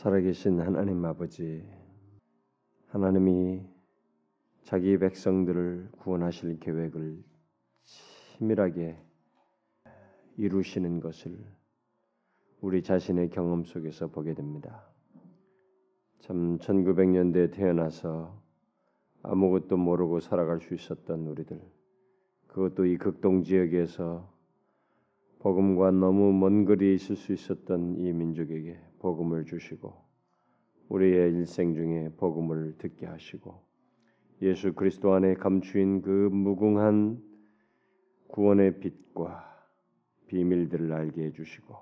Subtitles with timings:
[0.00, 1.62] 살아계신 하나님 아버지,
[2.86, 3.60] 하나님이
[4.62, 7.22] 자기 백성들을 구원하실 계획을
[7.84, 8.96] 치밀하게
[10.38, 11.38] 이루시는 것을
[12.62, 14.88] 우리 자신의 경험 속에서 보게 됩니다.
[16.20, 18.42] 참 1900년대에 태어나서
[19.22, 21.60] 아무것도 모르고 살아갈 수 있었던 우리들,
[22.46, 24.32] 그것도 이 극동 지역에서
[25.40, 29.92] 복음과 너무 먼 거리에 있을 수 있었던 이 민족에게 복음을 주시고
[30.88, 33.62] 우리의 일생 중에 복음을 듣게 하시고
[34.42, 37.22] 예수 그리스도 안에 감추인 그 무궁한
[38.28, 39.44] 구원의 빛과
[40.28, 41.76] 비밀들을 알게 해 주시고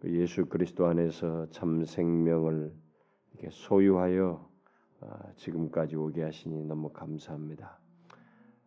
[0.00, 2.72] 그 예수 그리스도 안에서 참 생명을
[3.32, 4.50] 이렇게 소유하여
[5.00, 7.78] 아, 지금까지 오게 하시니 너무 감사합니다.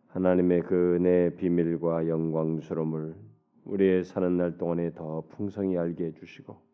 [0.08, 3.16] 하나님의 그 은혜 비밀과 영광스러움을
[3.64, 6.66] 우리의 사는 날 동안에 더 풍성히 알게 해주시고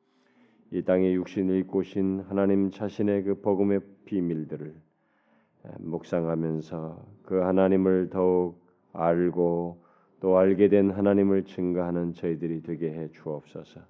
[0.75, 4.75] 이 땅에 육신을 입고 신 하나님 자신의 그 복음의 비밀들을
[5.81, 8.59] 묵상하면서 그 하나님을 더욱
[8.95, 9.85] 알고
[10.21, 13.81] 또 알게 된 하나님을 증거하는 저희들이 되게 해 주옵소서.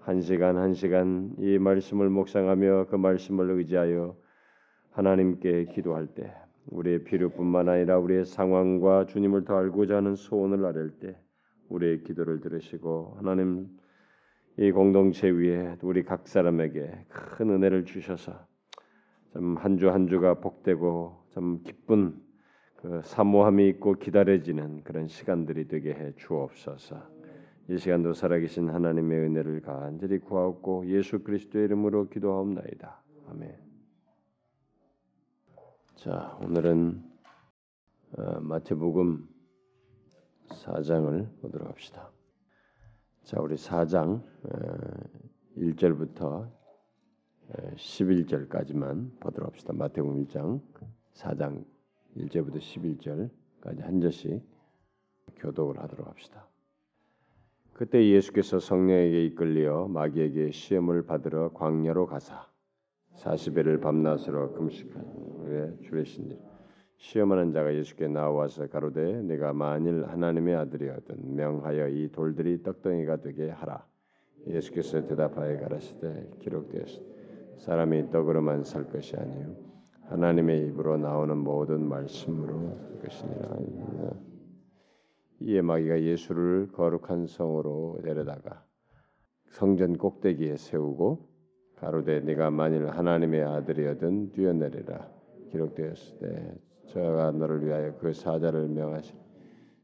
[0.00, 4.14] 한 시간 한 시간 이 말씀을 묵상하며 그 말씀을 의지하여
[4.90, 6.34] 하나님께 기도할 때
[6.66, 11.16] 우리의 필요뿐만 아니라 우리의 상황과 주님을 더 알고자 하는 소원을 아랠 때
[11.70, 13.79] 우리의 기도를 들으시고 하나님
[14.58, 18.46] 이 공동체 위에 우리 각 사람에게 큰 은혜를 주셔서
[19.32, 22.20] 좀한주한 주가 복되고 좀 기쁜
[22.76, 27.20] 그 사모함이 있고 기다려지는 그런 시간들이 되게 해 주옵소서.
[27.68, 33.02] 이 시간도 살아계신 하나님의 은혜를 간절히 구하옵고 예수 그리스도의 이름으로 기도하옵나이다.
[33.28, 33.56] 아멘.
[35.94, 37.02] 자, 오늘은
[38.16, 39.28] 어, 마태복음
[40.48, 42.10] 4장을 보도록 합시다.
[43.22, 44.22] 자, 우리 4장
[45.56, 46.50] 1절부터
[47.76, 49.72] 11절까지만 보도록 합시다.
[49.72, 50.60] 마태복음 1장
[51.12, 51.64] 4장
[52.16, 54.42] 1절부터 11절까지 한 절씩
[55.36, 56.48] 교독을 하도록 합시다.
[57.72, 62.48] 그때 예수께서 성령에게 이끌려 마귀에게 시험을 받으러 광야로 가사
[63.16, 66.49] 40일을 밤낮으로 금식한 후에 주례신 일
[67.00, 73.86] 시험하는 자가 예수께 나와서 가로되 내가 만일 하나님의 아들이거든 명하여 이 돌들이 떡덩이가 되게 하라.
[74.46, 77.00] 예수께서 대답하여 가라시되 기록되었으
[77.58, 79.54] 사람이 떡으로만 살 것이 아니요
[80.08, 83.56] 하나님의 입으로 나오는 모든 말씀으로 살 것이니라.
[85.40, 88.62] 이에 마귀가 예수를 거룩한 성으로 데려다가
[89.48, 91.30] 성전 꼭대기에 세우고
[91.76, 95.08] 가로되 네가 만일 하나님의 아들이거든 뛰어내리라
[95.50, 96.54] 기록되었을 때
[96.92, 99.14] 저가 너를 위하여 그 사자를 명하시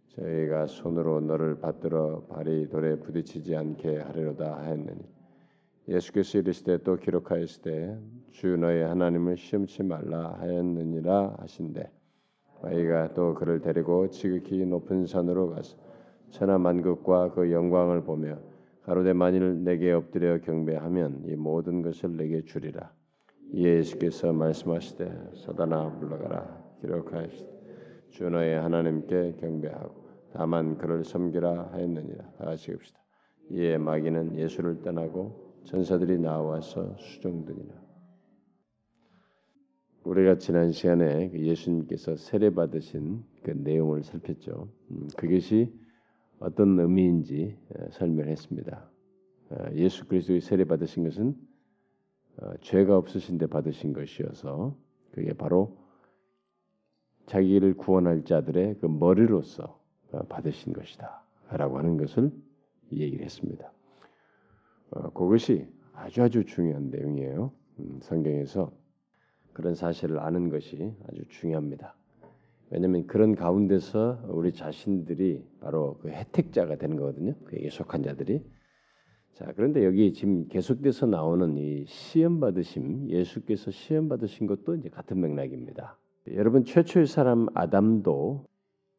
[0.08, 5.16] 저희가 손으로 너를 받들어 발이 돌에 부딪히지 않게 하리로다 하였느니
[5.88, 7.98] 예수께서 이르시되 또 기록하였으되
[8.32, 11.90] 주 너의 하나님을 시험치 말라 하였느니라 하신대.
[12.62, 15.76] 마이가 또 그를 데리고 지극히 높은 산으로 가서
[16.30, 18.38] 천하 만국과 그 영광을 보며
[18.82, 22.92] 가로되 만일 내게 엎드려 경배하면 이 모든 것을 내게 주리라.
[23.54, 27.56] 예수께서 말씀하시되 사단아 물러가라 기록하시되
[28.10, 32.98] 주 너의 하나님께 경배하고 다만 그를 섬기라 하였느니라 다시 읍시다
[33.50, 37.86] 이에 마귀는 예수를 떠나고 전사들이 나와서 수종드니라
[40.06, 44.68] 우리가 지난 시간에 그 예수님께서 세례 받으신 그 내용을 살폈죠.
[44.92, 45.72] 음, 그것이
[46.38, 47.58] 어떤 의미인지
[47.90, 48.90] 설명했습니다.
[49.50, 51.34] 어, 예수 그리스도의 세례 받으신 것은
[52.40, 54.76] 어, 죄가 없으신데 받으신 것이어서
[55.10, 55.76] 그게 바로
[57.26, 59.80] 자기를 구원할 자들의 그 머리로서
[60.12, 62.30] 어, 받으신 것이다라고 하는 것을
[62.92, 63.72] 얘기를 했습니다.
[64.90, 67.52] 어, 그것이 아주 아주 중요한 내용이에요.
[67.80, 68.72] 음, 성경에서
[69.52, 71.96] 그런 사실을 아는 것이 아주 중요합니다.
[72.70, 77.34] 왜냐하면 그런 가운데서 우리 자신들이 바로 그 혜택자가 되는 거거든요.
[77.44, 78.42] 그에게 속한 자들이.
[79.34, 85.20] 자 그런데 여기 지금 계속돼서 나오는 이 시험 받으심, 예수께서 시험 받으신 것도 이제 같은
[85.20, 85.98] 맥락입니다.
[86.34, 88.46] 여러분 최초의 사람 아담도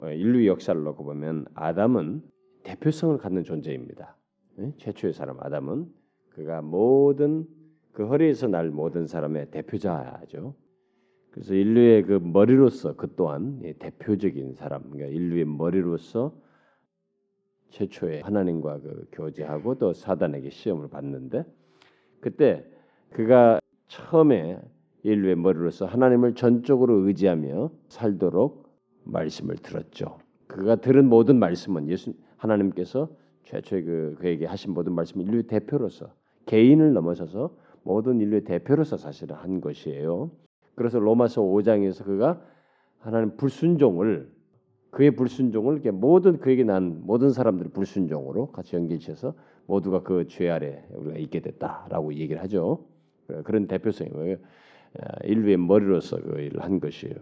[0.00, 2.22] 어, 인류 역사를 놓고 보면 아담은
[2.62, 4.16] 대표성을 갖는 존재입니다.
[4.56, 4.72] 네?
[4.78, 5.92] 최초의 사람 아담은
[6.30, 7.46] 그가 모든
[7.92, 10.54] 그 허리에서 날 모든 사람의 대표자죠.
[11.30, 16.34] 그래서 인류의 그 머리로서 그 또한 대표적인 사람, 그러니까 인류의 머리로서
[17.70, 21.44] 최초의 하나님과 그 교제하고 또 사단에게 시험을 받는데
[22.20, 22.64] 그때
[23.10, 24.60] 그가 처음에
[25.02, 28.68] 인류의 머리로서 하나님을 전적으로 의지하며 살도록
[29.04, 30.18] 말씀을 들었죠.
[30.46, 33.08] 그가 들은 모든 말씀은 예수 하나님께서
[33.44, 36.12] 최초의 그 그에게 하신 모든 말씀은 인류 대표로서
[36.46, 40.30] 개인을 넘어서서 모든 인류의 대표로서 사실은 한 것이에요.
[40.74, 42.40] 그래서 로마서 5장에서 그가
[42.98, 44.30] 하나님 불순종을
[44.90, 49.34] 그의 불순종을 이렇게 모든 그에게 난 모든 사람들의 불순종으로 같이 연결시켜서
[49.66, 52.84] 모두가 그 죄 아래 우리가 있게 됐다라고 얘기를 하죠.
[53.44, 54.36] 그런 대표성이 뭐예요?
[55.24, 57.14] 인류의 머리로서 그 일을 한 것이에요.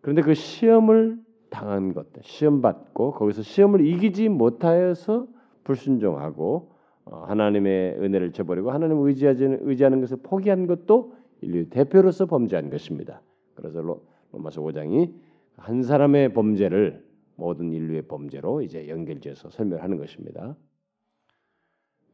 [0.00, 1.18] 그런데 그 시험을
[1.50, 5.26] 당한 것, 시험 받고 거기서 시험을 이기지 못하여서
[5.62, 6.72] 불순종하고
[7.06, 13.22] 어, 하나님의 은혜를 저버리고 하나님 의지하지 의지하는 것을 포기한 것도 인류 대표로서 범죄한 것입니다.
[13.54, 13.80] 그래서
[14.32, 15.14] 로마서 5장이
[15.56, 17.04] 한 사람의 범죄를
[17.36, 20.56] 모든 인류의 범죄로 이제 연결지어서 설명하는 것입니다.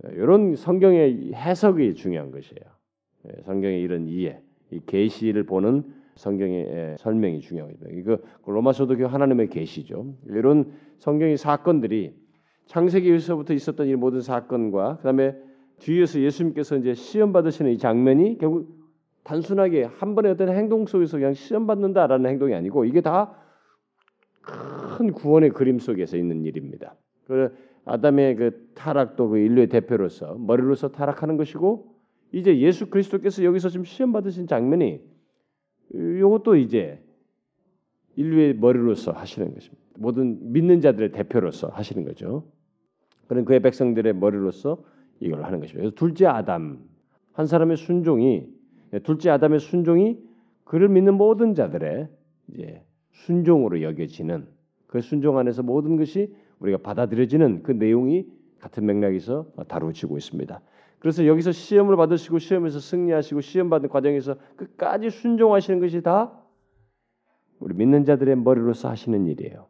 [0.05, 2.80] 이런 성경의 해석이 중요한 것이에요.
[3.27, 4.41] 예, 성경의 이런 이해,
[4.71, 5.85] 이 계시를 보는
[6.15, 7.87] 성경의 설명이 중요합니다.
[7.93, 10.15] 이거 로마서도 그 하나님의 계시죠.
[10.27, 12.15] 이런 성경의 사건들이
[12.67, 15.35] 창세기에서부터 있었던 이 모든 사건과 그다음에
[15.79, 18.79] 뒤에서 예수님께서 이제 시험 받으시는 이 장면이 결국
[19.25, 23.41] 단순하게 한 번의 어떤 행동 속에서 그냥 시험 받는다라는 행동이 아니고 이게 다
[25.01, 26.95] 큰 구원의 그림 속에서 있는 일입니다.
[27.27, 31.90] 그 아담의 그 타락도 그 인류의 대표로서 머리로서 타락하는 것이고
[32.33, 35.01] 이제 예수 그리스도께서 여기서 지금 시험 받으신 장면이
[35.93, 37.03] 이것도 이제
[38.17, 39.83] 인류의 머리로서 하시는 것입니다.
[39.97, 42.45] 모든 믿는 자들의 대표로서 하시는 거죠.
[43.27, 44.83] 그런 그의 백성들의 머리로서
[45.21, 45.83] 이걸 하는 것입니다.
[45.83, 46.81] 그래서 둘째 아담
[47.33, 48.49] 한 사람의 순종이
[49.05, 50.19] 둘째 아담의 순종이
[50.65, 52.09] 그를 믿는 모든 자들의
[52.53, 52.83] 이제
[53.13, 54.47] 순종으로 여겨지는
[54.87, 58.27] 그 순종 안에서 모든 것이 우리가 받아들여지는 그 내용이
[58.59, 60.61] 같은 맥락에서 다루어지고 있습니다.
[61.01, 66.39] 그래서 여기서 시험을 받으시고 시험에서 승리하시고 시험 받는 과정에서 끝까지 순종하시는 것이 다
[67.59, 69.67] 우리 믿는 자들의 머리로서 하시는 일이에요.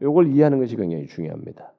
[0.00, 1.72] 이걸 이해하는 것이 굉장히 중요합니다.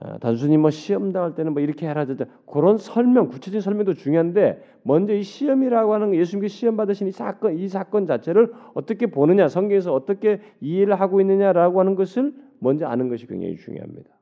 [0.00, 4.62] 아, 단순히 뭐 시험 당할 때는 뭐 이렇게 해라 저다 그런 설명 구체적인 설명도 중요한데
[4.82, 9.94] 먼저 이 시험이라고 하는 예수님께 시험 받으신 이 사건 이 사건 자체를 어떻게 보느냐 성경에서
[9.94, 14.15] 어떻게 이해를 하고 있느냐라고 하는 것을 먼저 아는 것이 굉장히 중요합니다.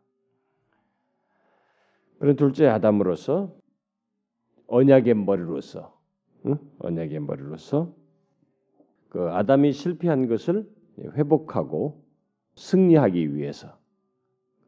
[2.19, 3.55] 그런 둘째 아담으로서
[4.66, 5.99] 언약의 머리로서
[6.46, 6.58] 응?
[6.78, 7.94] 언약의 머리로서
[9.08, 10.69] 그 아담이 실패한 것을
[10.99, 12.05] 회복하고
[12.56, 13.78] 승리하기 위해서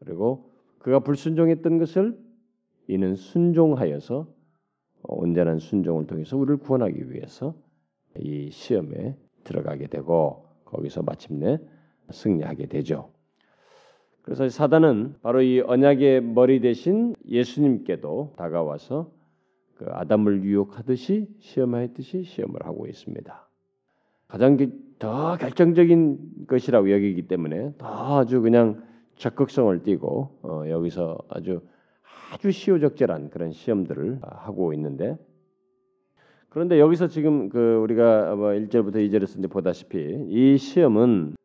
[0.00, 2.19] 그리고 그가 불순종했던 것을
[2.88, 4.28] 이는 순종하여서
[5.02, 7.54] 온전한 순종을 통해서 우리를 구원하기 위해서
[8.19, 11.58] 이 시험에 들어가게 되고 거기서 마침내
[12.10, 13.12] 승리하게 되죠.
[14.26, 19.08] 그래서 사단은 바로 이 언약의 머리 대신 예수님께도 다가와서
[19.76, 23.49] 그 아담을 유혹하듯이 시험하였듯이 시험을 하고 있습니다.
[24.26, 24.56] 가장
[24.99, 28.82] 더 결정적인 것이라고 여기기 때문에 더 아주 그냥
[29.14, 31.61] 적극성을 띠고 어, 여기서 아주
[32.32, 35.17] 아주 시효적절한 그런 시험들을 하고 있는데
[36.49, 41.37] 그런데 여기서 지금 그 우리가 뭐 1절부터 2절에서 보다시피 이 시험은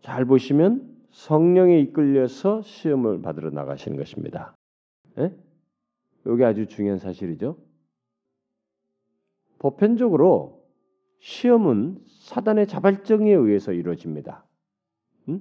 [0.00, 4.54] 잘 보시면 성령에 이끌려서 시험을 받으러 나가시는 것입니다.
[5.18, 5.34] 예?
[6.26, 7.56] 여기 아주 중요한 사실이죠.
[9.58, 10.64] 보편적으로
[11.20, 14.44] 시험은 사단의 자발적에 의해서 이루어집니다.
[15.28, 15.40] 응?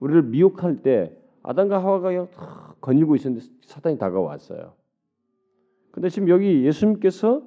[0.00, 2.26] 우리를 미혹할 때 아담과 하와가
[2.80, 4.74] 거닐고 있었는데 사단이 다가왔어요.
[5.92, 7.42] 근데 지금 여기 예수님께서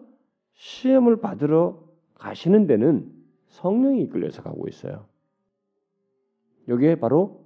[0.53, 1.83] 시험을 받으러
[2.15, 3.11] 가시는 데는
[3.47, 5.05] 성령이 이끌려서 가고 있어요.
[6.67, 7.45] 여기에 바로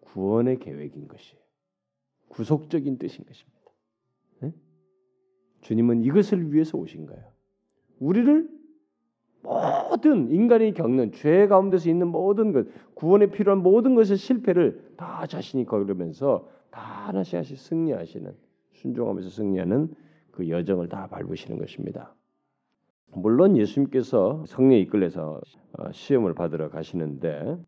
[0.00, 1.40] 구원의 계획인 것이에요.
[2.28, 3.60] 구속적인 뜻인 것입니다.
[4.40, 4.52] 네?
[5.62, 7.24] 주님은 이것을 위해서 오신 거예요.
[7.98, 8.48] 우리를
[9.42, 15.64] 모든 인간이 겪는 죄 가운데서 있는 모든 것, 구원에 필요한 모든 것의 실패를 다 자신이
[15.64, 18.32] 걸으면서 다 하나씩 하나씩 승리하시는
[18.72, 19.94] 순종하면서 승리하는
[20.30, 22.14] 그 여정을 다 밟으시는 것입니다.
[23.12, 25.40] 물론 예수님께서 성령에 이끌려서
[25.72, 27.58] 어, 시험을 받으러 가시는데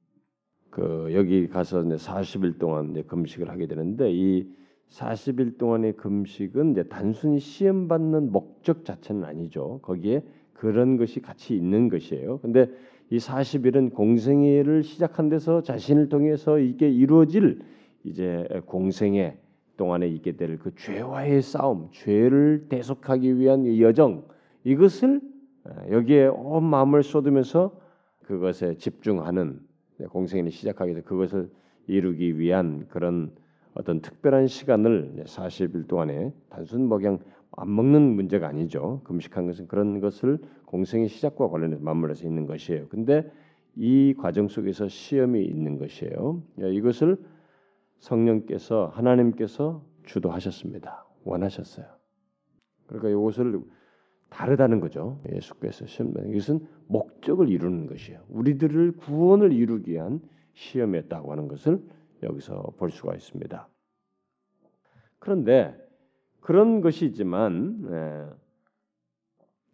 [0.72, 4.48] 그 여기 가서 이제 40일 동안 이제 금식을 하게 되는데 이
[4.88, 9.80] 40일 동안의 금식은 이제 단순히 시험 받는 목적 자체는 아니죠.
[9.82, 10.22] 거기에
[10.54, 12.38] 그런 것이 같이 있는 것이에요.
[12.38, 12.70] 근데
[13.10, 17.60] 이 40일은 공생애를 시작한 데서 자신을 통해서 이게 이루어질
[18.04, 19.36] 이제 공생애
[19.76, 24.24] 동안에 있게 될 그 죄와의 싸움, 죄를 대속하기 위한 여정
[24.64, 25.20] 이것을
[25.90, 27.78] 여기에 온 마음을 쏟으면서
[28.22, 29.71] 그것에 집중하는 네,
[30.08, 31.50] 공생애를 시작하게 돼 그것을
[31.86, 33.32] 이루기 위한 그런
[33.74, 37.18] 어떤 특별한 시간을 40일 동안에 단순 먹양
[37.52, 39.00] 안 먹는 문제가 아니죠.
[39.04, 42.88] 금식한 것은 그런 것을 공생의 시작과 관련해서 맞물려서 있는 것이에요.
[42.88, 43.30] 근데
[43.76, 46.42] 이 과정 속에서 시험이 있는 것이에요.
[46.58, 47.16] 이것을
[47.98, 51.06] 성령께서 하나님께서 주도하셨습니다.
[51.24, 51.86] 원하셨어요.
[52.86, 53.60] 그러니까 이것을
[54.32, 55.20] 다르다는 거죠.
[55.30, 58.20] 예수께서 시험 이것은 목적을 이루는 것이에요.
[58.30, 60.20] 우리들을 구원을 이루기 위한
[60.54, 61.82] 시험이었다고 하는 것을
[62.22, 63.68] 여기서 볼 수가 있습니다.
[65.18, 65.76] 그런데
[66.40, 68.26] 그런 것이지만 예,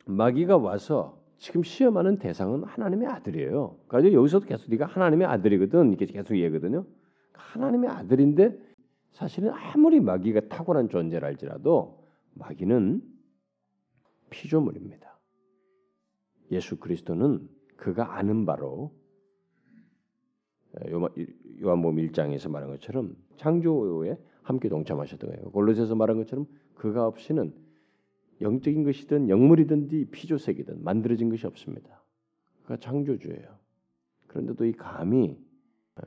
[0.07, 3.77] 마귀가 와서 지금 시험하는 대상은 하나님의 아들이에요.
[3.87, 6.85] 그래서 여기서도 계속 네가 하나님의 아들이거든 이렇게 계속 얘기거든요.
[7.33, 8.59] 하나님의 아들인데
[9.13, 13.18] 사실은 아무리 마귀가 탁월한 존재랄지라도 마귀는
[14.31, 15.19] 피조물입니다.
[16.51, 18.95] 예수 그리스도는 그가 아는 바로
[21.61, 25.51] 요한복음 1장에서 말한 것처럼 창조에 함께 동참하셨던 거예요.
[25.51, 27.53] 골로새서 말한 것처럼 그가 없이는
[28.41, 32.03] 영적인 것이든 영물이든지 피조색이든 만들어진 것이 없습니다.
[32.63, 33.59] 그가 창조주예요.
[34.29, 35.39] 그런데도 이 감히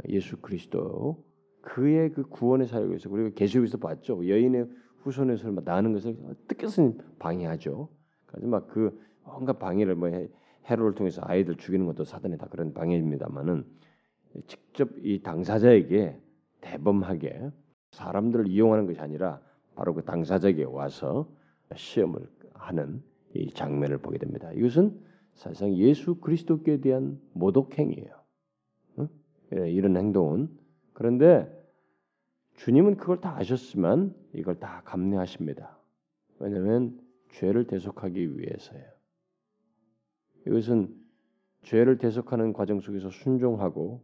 [0.07, 1.25] 예수 그리스도
[1.61, 4.27] 그의 그 구원의 사역에서 우리가 계시록에서 봤죠.
[4.27, 6.15] 여인의 후손에서 나는 것을
[6.47, 7.89] 든 방해하죠.
[8.31, 10.09] 그래서 막그 온갖 방해를 뭐
[10.65, 13.65] 해로를 통해서 아이들 죽이는 것도 사단의 다 그런 방해입니다만은
[14.47, 16.19] 직접 이 당사자에게
[16.61, 17.51] 대범하게
[17.91, 19.41] 사람들을 이용하는 것이 아니라
[19.75, 21.29] 바로 그 당사자에게 와서
[21.75, 24.51] 시험을 하는 이 장면을 보게 됩니다.
[24.53, 24.99] 이것은
[25.33, 28.13] 사실상 예수 그리스도께 대한 모독행위예요.
[28.99, 29.07] 응?
[29.55, 30.49] 예, 이런 행동은
[30.93, 31.49] 그런데
[32.55, 35.77] 주님은 그걸 다 아셨지만 이걸 다 감내하십니다.
[36.39, 36.99] 왜냐하면
[37.31, 38.85] 죄를 대속하기 위해서예요.
[40.47, 40.95] 이것은
[41.63, 44.03] 죄를 대속하는 과정 속에서 순종하고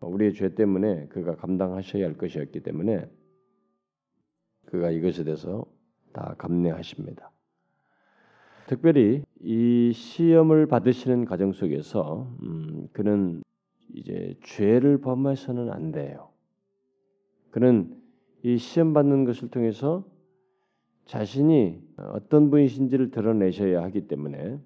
[0.00, 3.08] 우리의 죄 때문에 그가 감당하셔야 할 것이었기 때문에
[4.66, 5.64] 그가 이것에 대해서
[6.12, 7.30] 다 감내하십니다.
[8.66, 13.42] 특별히 이 시험을 받으시는 과정 속에서 음, 그는
[13.94, 16.30] 이제 죄를 범해서는 안 돼요.
[17.50, 18.00] 그는
[18.42, 20.04] 이 시험 받는 것을 통해서
[21.06, 24.58] 자신이 어떤 분이신지를 드러내셔야 하기 때문에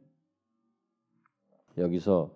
[1.78, 2.34] 여기서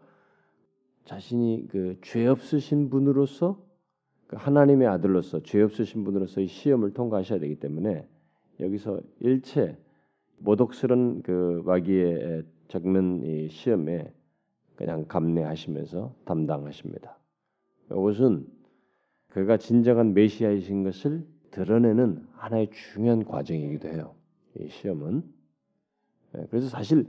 [1.05, 3.61] 자신이 그 죄 없으신 분으로서
[4.27, 8.07] 그 하나님의 아들로서 죄 없으신 분으로서 이 시험을 통과하셔야 되기 때문에
[8.61, 9.77] 여기서 일체
[10.39, 14.13] 모독스런 그 마귀에 적는 이 시험에
[14.77, 17.19] 그냥 감내하시면서 담당하십니다.
[17.91, 18.47] 이것은
[19.29, 24.15] 그가 진정한 메시아이신 것을 드러내는 하나의 중요한 과정이기도 해요.
[24.59, 25.23] 이 시험은
[26.37, 27.07] 예, 그래서 사실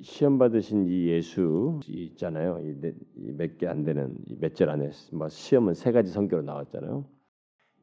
[0.00, 2.58] 시험 받으신 이 예수 있잖아요.
[3.14, 7.06] 몇 개 안 되는 몇절 안에 뭐 시험은 세 가지 성격으로 나왔잖아요.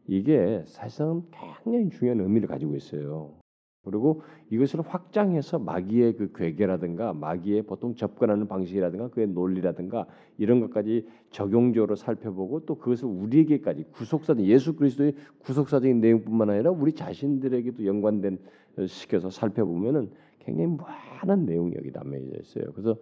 [0.08, 1.24] 이게 사실상
[1.64, 3.39] 굉장히 중요한 의미를 가지고 있어요.
[3.84, 10.06] 그리고 이것을 확장해서 마귀의 그 괴계라든가 마귀의 보통 접근하는 방식이라든가 그의 논리라든가
[10.38, 17.86] 이런 것까지 적용적으로 살펴보고 또 그것을 우리에게까지 구속사적 예수 그리스도의 구속사적인 내용뿐만 아니라 우리 자신들에게도
[17.86, 18.40] 연관된
[18.88, 20.10] 시켜서 살펴보면은
[20.40, 22.66] 굉장히 많은 내용이 여기 담겨져 있어요.
[22.74, 22.98] 그래서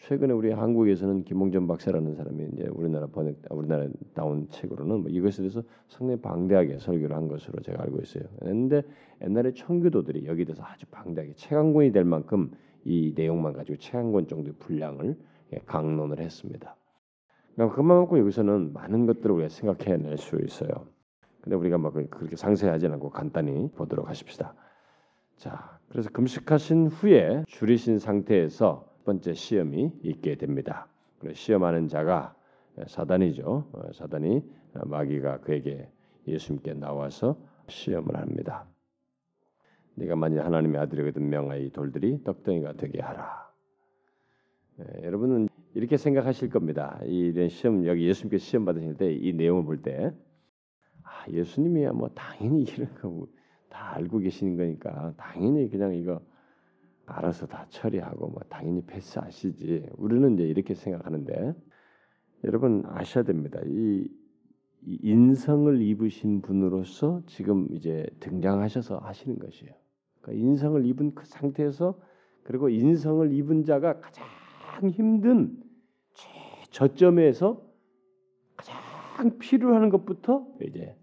[0.00, 5.62] 최근에 우리 한국에서는 김홍전 박사라는 사람이 이제 우리나라 번역 우리나라 나온 책으로는 뭐 이것에 대해서
[5.88, 8.24] 상당히 방대하게 설교를 한 것으로 제가 알고 있어요.
[8.38, 8.82] 그런데
[9.22, 12.50] 옛날에 청교도들이 여기 대해서 아주 방대하게 책 한 권이 될 만큼
[12.84, 15.16] 이 내용만 가지고 책 한 권 정도의 분량을
[15.52, 16.76] 예, 강론을 했습니다.
[17.54, 20.70] 그러니까 그만큼 여기서는 많은 것들을 우리가 생각해낼 수 있어요.
[21.42, 24.54] 근데 우리가 막 그렇게 상세하지 않고 간단히 보도록 하십시다.
[25.36, 30.88] 자, 그래서 금식하신 후에 줄이신 상태에서 번째 시험이 있게 됩니다.
[31.32, 32.34] 시험하는 자가
[32.86, 33.68] 사단이죠.
[33.72, 34.42] 어, 사단이
[34.74, 35.88] 어, 마귀가 그에게
[36.26, 37.36] 예수님께 나와서
[37.68, 38.66] 시험을 합니다.
[39.96, 43.50] 네가 만일 하나님의 아들이거든 명하이 돌들이 떡덩이가 되게 하라.
[44.80, 47.00] 예, 여러분은 이렇게 생각하실 겁니다.
[47.04, 50.12] 이 시험 여기 예수님께 시험 받으실 때 이 내용을 볼 때,
[51.02, 56.20] 아 예수님이야 뭐 당연히 이런 거다 알고 계시는 거니까 당연히 그냥 이거
[57.10, 59.90] 알아서 다 처리하고 뭐 당연히 패스하시지.
[59.96, 61.54] 우리는 이제 이렇게 생각하는데
[62.44, 63.60] 여러분 아셔야 됩니다.
[63.66, 64.08] 이,
[64.82, 69.72] 이 인성을 입으신 분으로서 지금 이제 등장하셔서 하시는 것이에요.
[70.20, 72.00] 그러니까 인성을 입은 그 상태에서
[72.44, 74.26] 그리고 인성을 입은 자가 가장
[74.90, 75.62] 힘든
[76.70, 77.62] 저점에서
[78.56, 80.96] 가장 필요한 것부터 이제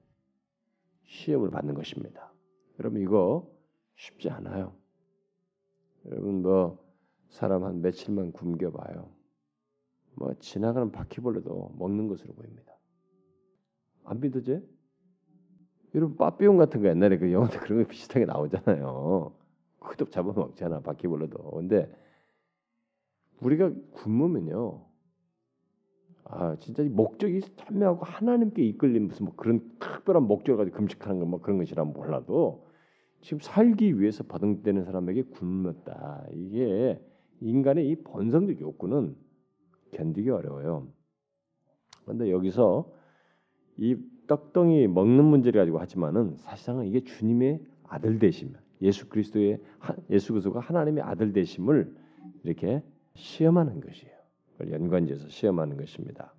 [1.04, 2.32] 시험을 받는 것입니다.
[2.80, 3.50] 여러분 이거
[3.96, 4.77] 쉽지 않아요.
[6.10, 6.78] 여러분 뭐
[7.30, 9.10] 사람 한 며칠만 굶겨봐요.
[10.16, 12.74] 뭐 지나가는 바퀴벌레도 먹는 것으로 보입니다.
[14.04, 14.62] 안 믿어져?
[15.96, 19.34] 여러분 빠삐용 같은 거 옛날에 그 영화도 그런 거 비슷하게 나오잖아요.
[19.80, 21.52] 그것도 잡아먹잖아 바퀴벌레도.
[21.52, 21.92] 근데
[23.42, 24.86] 우리가 굶으면요.
[26.24, 31.58] 아 진짜 목적이 참여하고 하나님께 이끌린 무슨 뭐 그런 특별한 목적을 가지고 금식하는 거뭐 그런
[31.58, 32.68] 것이라 몰라도
[33.22, 36.26] 지금 살기 위해서 버둥대는 사람에게 굶었다.
[36.34, 37.02] 이게
[37.42, 39.16] 인간의 이 본성적 욕구는
[39.92, 40.88] 견디기 어려워요.
[42.04, 42.92] 그런데 여기서
[43.78, 43.98] 이
[44.28, 49.62] 떡덩이 먹는 문제를 가지고 하지만은 사실상은 이게 주님의 아들 되심, 예수 그리스도의
[50.10, 51.96] 예수 그리스도가 하나님의 아들 되심을
[52.44, 52.84] 이렇게
[53.16, 54.16] 시험하는 것이에요.
[54.72, 56.34] 연관지어서 시험하는 것입니다.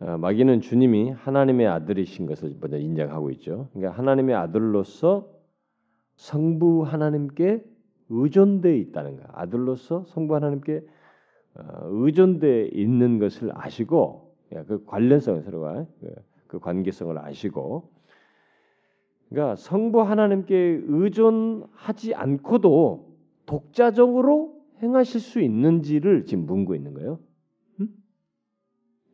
[0.00, 3.68] 아, 마귀는 주님이 하나님의 아들이신 것을 먼저 인정하고 있죠.
[3.72, 5.33] 그러니까 하나님의 아들로서
[6.16, 7.64] 성부 하나님께
[8.08, 9.24] 의존돼 있다는 거.
[9.28, 10.86] 아들로서 성부 하나님께
[11.56, 14.34] 어, 의존돼 있는 것을 아시고
[14.66, 16.14] 그 관련성을 서로가 그,
[16.46, 17.90] 그 관계성을 아시고
[19.28, 23.14] 그러니까 성부 하나님께 의존하지 않고도
[23.46, 27.18] 독자적으로 행하실 수 있는지를 지금 묻고 있는 거예요.
[27.80, 27.88] 음?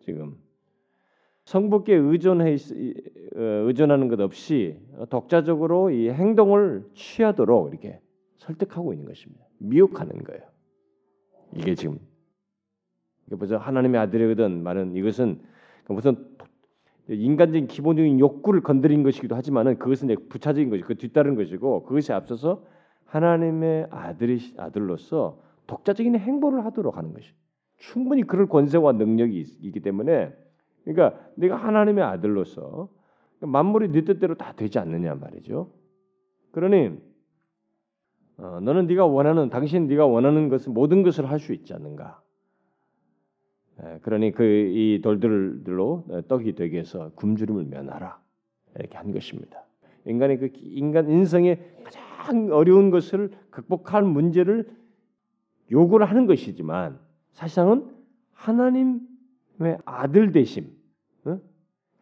[0.01, 0.37] 지금
[1.51, 2.55] 성부께 의존해
[3.35, 4.79] 어, 의존하는 것 없이
[5.09, 8.01] 독자적으로 이 행동을 취하도록 이렇게
[8.37, 9.45] 설득하고 있는 것입니다.
[9.59, 10.43] 미혹하는 거예요.
[11.57, 11.99] 이게 지금
[13.27, 15.41] 이게 벌써 하나님의 아들이거든 말은 이것은
[15.89, 16.25] 무슨
[17.09, 22.65] 인간적인 기본적인 욕구를 건드린 것이기도 하지만은 그것은 부차적인 것이 그 뒤따른 것이고 그것이 앞서서
[23.07, 27.33] 하나님의 아들이 아들로서 독자적인 행보를 하도록 하는 것이
[27.79, 30.33] 충분히 그럴 권세와 능력이 있 기 때문에
[30.85, 32.89] 그러니까 내가 하나님의 아들로서
[33.41, 35.71] 만물이 네 뜻대로 다 되지 않느냐 말이죠.
[36.53, 36.99] 그러니
[38.39, 42.21] 어, 너는 네가 원하는 당신 네가 원하는 것을 모든 것을 할 수 있지 않는가?
[43.81, 48.19] 에, 그러니 그 이 돌들로 떡이 되게 해서 굶주림을 면하라
[48.79, 49.65] 이렇게 한 것입니다.
[50.07, 54.71] 인간의 그 인간 인성의 가장 어려운 것을 극복할 문제를
[55.71, 56.99] 요구를 하는 것이지만
[57.33, 57.91] 사실상은
[58.33, 59.01] 하나님
[59.61, 60.71] 의 아들 되심
[61.25, 61.39] 어?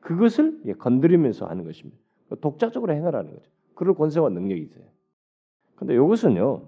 [0.01, 1.99] 그것을 건드리면서 하는 것입니다.
[2.41, 3.51] 독자적으로 행하라는 거죠.
[3.75, 4.85] 그럴 권세와 능력이 있어요.
[5.75, 6.63] 근데 이것은요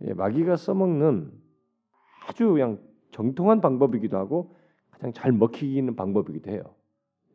[0.00, 1.32] 마귀가 써먹는
[2.26, 2.78] 아주 그냥
[3.12, 4.54] 정통한 방법이기도 하고
[4.90, 6.62] 가장 잘 먹히는 방법이기도 해요.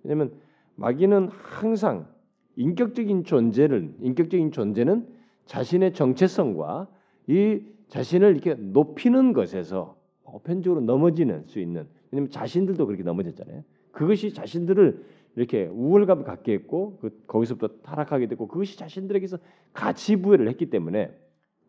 [0.04, 0.34] 왜냐하면
[0.76, 2.08] 마귀는 항상
[2.56, 5.08] 인격적인 존재를 인격적인 존재는
[5.46, 6.88] 자신의 정체성과
[7.28, 13.64] 이 자신을 이렇게 높이는 것에서 보편적으로 넘어지는 수 있는 왜냐하면 자신들도 그렇게 넘어졌잖아요.
[13.92, 15.04] 그것이 자신들을
[15.36, 19.38] 이렇게 우월감을 갖게 했고 그, 거기서부터 타락하게 됐고 그것이 자신들에게서
[19.74, 21.16] 가치 부여를 했기 때문에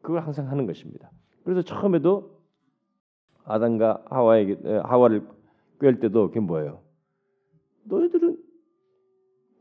[0.00, 1.10] 그걸 항상 하는 것입니다.
[1.44, 2.38] 그래서 처음에도
[3.44, 5.26] 아담과 하와에게 하와를
[5.80, 6.82] 꿰을 때도 그게 뭐예요?
[7.84, 8.38] 너희들은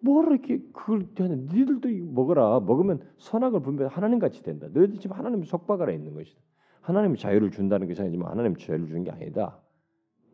[0.01, 1.35] 뭐라 이렇게 그걸 하냐?
[1.35, 2.59] 니들도 먹어라.
[2.61, 4.67] 먹으면 선악을 분별 하나님 같이 된다.
[4.71, 6.39] 너희들 지금 하나님 속박하라 있는 것이다.
[6.81, 9.59] 하나님이 자유를 준다는 것이 아니지만 하나님 자유를 주는 게 아니다.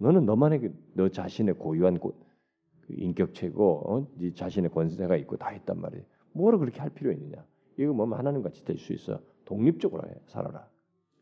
[0.03, 2.13] 너는 너만의 너 자신의 고유한 고,
[2.81, 4.07] 그 인격체고 어?
[4.17, 6.03] 네 자신의 권세가 있고 다 있단 말이에요.
[6.33, 7.45] 뭐로 그렇게 할 필요 있느냐?
[7.77, 9.21] 이거 뭐 하나님 같이 될수 있어.
[9.45, 10.67] 독립적으로 해, 살아라.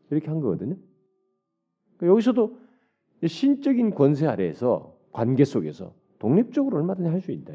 [0.10, 0.76] 이렇게 한 거거든요.
[1.98, 2.58] 그러니까 여기서도
[3.24, 7.54] 신적인 권세 아래에서 관계 속에서 독립적으로 얼마든지 할 수 있다.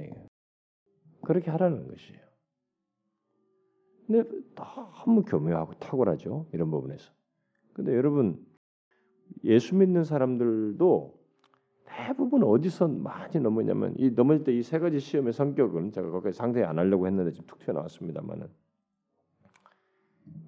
[1.23, 2.21] 그렇게 하라는 것이에요.
[4.07, 6.47] 근데 너무 교묘하고 탁월하죠.
[6.53, 7.11] 이런 부분에서.
[7.73, 8.47] 근데 여러분
[9.43, 11.16] 예수 믿는 사람들도
[11.87, 16.79] 대부분 어디서 많이 넘어냐면 이 넘어질 때이 세 가지 시험의 성격은 제가 거기까지 상세히 안
[16.79, 18.49] 하려고 했는데 지금 툭 튀어나왔습니다만은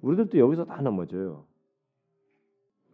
[0.01, 1.45] 우리들도 여기서 다 넘어져요.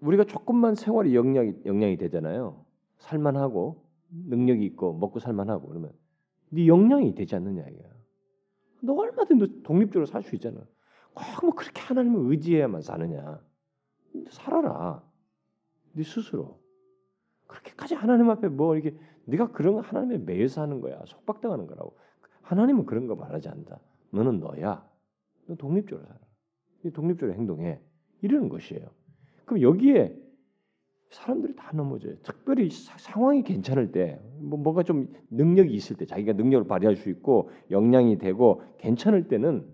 [0.01, 2.65] 우리가 조금만 생활이 영향이 영향이 되잖아요.
[2.97, 5.91] 살만하고 능력이 있고 먹고 살만하고 그러면
[6.49, 7.91] 네 역량이 되지 않느냐 이거야.
[8.81, 10.59] 너 얼마든지 독립적으로 살 수 있잖아.
[11.13, 13.41] 꼭 뭐 그렇게 하나님을 의지해야만 사느냐.
[14.29, 15.03] 살아라.
[15.93, 16.59] 네 스스로.
[17.47, 21.01] 그렇게까지 하나님 앞에 뭐 이렇게 네가 그런 하나님에 매여서 하는 거야.
[21.05, 21.97] 속박당하는 거라고.
[22.41, 23.79] 하나님은 그런 거 말하지 않는다.
[24.11, 24.87] 너는 너야.
[25.47, 26.19] 너 독립적으로 살아.
[26.93, 27.79] 독립적으로 행동해.
[28.21, 28.87] 이러는 것이에요.
[29.45, 30.15] 그럼 여기에
[31.09, 32.15] 사람들이 다 넘어져요.
[32.23, 37.09] 특별히 사, 상황이 괜찮을 때, 뭐 뭐가 좀 능력이 있을 때, 자기가 능력을 발휘할 수
[37.09, 39.65] 있고 역량이 되고 괜찮을 때는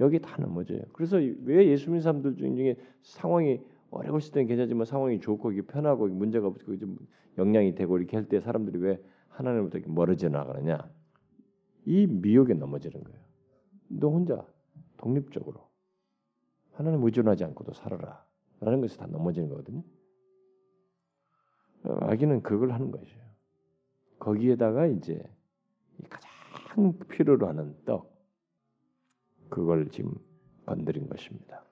[0.00, 0.80] 여기 다 넘어져요.
[0.92, 3.60] 그래서 왜 예수 믿는 사람들 중에 상황이
[3.92, 6.96] 어려웠을 때는 괜찮지만 상황이 좋고 이게 편하고 문제가 없고 좀
[7.38, 10.90] 역량이 되고 이렇게 할 때 사람들이 왜 하나님부터 이렇게 멀어져 나가느냐?
[11.84, 13.20] 이 미혹에 넘어지는 거예요.
[13.88, 14.46] 너 혼자
[14.96, 15.68] 독립적으로
[16.72, 18.24] 하나님 의존하지 않고도 살아라.
[18.60, 19.82] 라는 것이 다 넘어지는 거거든요.
[21.82, 23.22] 마귀는 그걸 하는 것이에요.
[24.20, 25.22] 거기에다가 이제
[26.08, 28.12] 가장 필요로 하는 떡
[29.50, 30.14] 그걸 지금
[30.64, 31.64] 건드린 것입니다.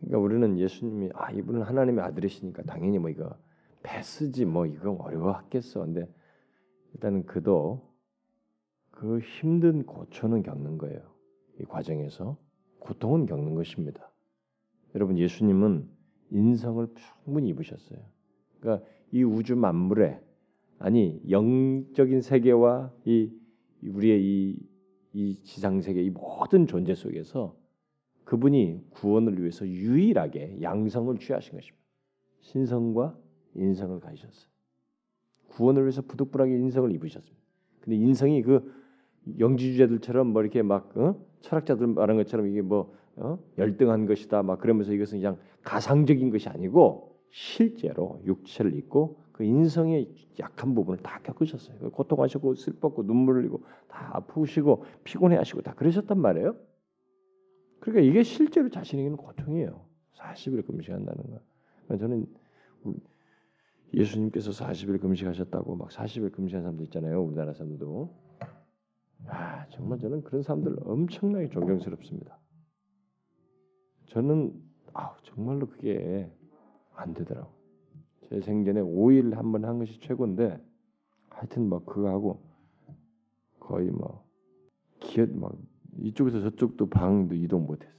[0.00, 3.36] 그러니까 우리는 예수님이 아 이분은 하나님의 아들이시니까 당연히 뭐 이거
[3.82, 5.80] 패스지 뭐 이거 어려워하겠어.
[5.80, 6.08] 근데
[6.94, 7.94] 일단은 그도
[8.90, 11.00] 그 힘든 고초는 겪는 거예요.
[11.60, 12.36] 이 과정에서
[12.78, 14.10] 고통은 겪는 것입니다.
[14.94, 15.88] 여러분 예수님은
[16.30, 17.98] 인성을 충분히 입으셨어요.
[18.60, 20.20] 그러니까 이 우주 만물에
[20.78, 23.30] 아니 영적인 세계와 이
[23.82, 24.58] 우리의 이,
[25.12, 27.56] 이 지상 세계 이 모든 존재 속에서
[28.24, 31.84] 그분이 구원을 위해서 유일하게 양성을 취하신 것입니다.
[32.40, 33.16] 신성과
[33.54, 34.48] 인성을 가지셨어요.
[35.48, 37.42] 구원을 위해서 부득불하게 인성을 입으셨습니다.
[37.80, 38.72] 근데 인성이 그
[39.38, 41.14] 영지주자들처럼 뭐 이렇게 막 어?
[41.40, 43.38] 철학자들 말한 것처럼 이게 뭐 어?
[43.58, 50.74] 열등한 것이다 막 그러면서 이것은 그냥 가상적인 것이 아니고 실제로 육체를 입고 그 인성의 약한
[50.74, 51.78] 부분을 다 겪으셨어요.
[51.78, 56.54] 그 고통하시고 슬펐고 눈물 흘리고 다 아프시고 피곤해하시고 다 그러셨단 말이에요.
[57.84, 59.84] 그러니까 이게 실제로 자신에게는 고통이에요.
[60.14, 61.40] 40일 금식한다는 거.
[61.84, 62.26] 그러니까 저는
[63.92, 67.22] 예수님께서 40일 금식하셨다고 막 40일 금식한 사람도 있잖아요.
[67.22, 68.10] 우리나라 사람도.
[69.26, 72.38] 아, 정말 저는 그런 사람들 엄청나게 존경스럽습니다.
[74.06, 74.54] 저는
[74.94, 76.30] 아, 정말로 그게
[76.94, 77.52] 안 되더라고.
[78.30, 80.58] 제 생전에 5일 한 번 한 것이 최고인데
[81.28, 82.42] 하여튼 막 그거 하고
[83.60, 84.26] 거의 뭐
[85.00, 85.52] 기어 막
[85.98, 87.94] 이쪽에서 저쪽도 방도 이동 못했어요.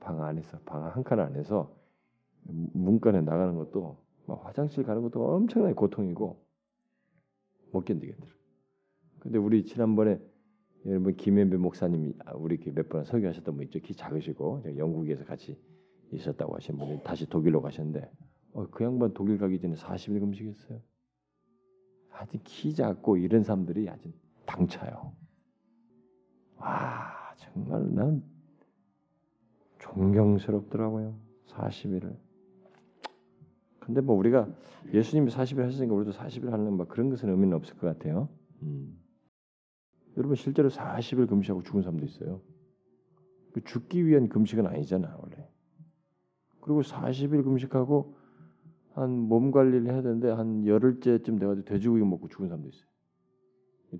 [0.00, 1.74] 방 안에서 방 한 칸 안에서
[2.44, 6.42] 문간에 나가는 것도 막 화장실 가는 것도 엄청나게 고통이고
[7.72, 8.32] 못 견디겠더라.
[9.20, 10.18] 근데 우리 지난번에
[10.86, 13.78] 여러분 김현배 목사님이 아, 우리 몇 번 설교하셨던 분 있죠.
[13.80, 15.60] 키 작으시고 영국에서 같이
[16.12, 18.10] 있었다고 하신 분이 다시 독일로 가셨는데
[18.52, 20.80] 어, 그 양반 독일 가기 전에 40일 금식했어요.
[22.08, 24.10] 하여튼 키 작고 이런 사람들이 아주
[24.46, 25.12] 당차요.
[26.60, 28.22] 와 정말 난
[29.78, 31.14] 존경스럽더라고요.
[31.48, 32.16] 40일을.
[33.80, 34.48] 근데 뭐 우리가
[34.92, 38.28] 예수님이 40일 하셨으니까 우리도 40일 하는 뭐 그런 것은 의미는 없을 것 같아요.
[38.62, 38.98] 음.
[40.16, 42.40] 여러분 실제로 40일 금식하고 죽은 사람도 있어요.
[43.52, 45.48] 그 죽기 위한 금식은 아니잖아 원래.
[46.60, 48.14] 그리고 40일 금식하고
[48.92, 52.90] 한 몸 관리를 해야 되는데 한 열흘째쯤 돼가지고 돼지고기 먹고 죽은 사람도 있어요.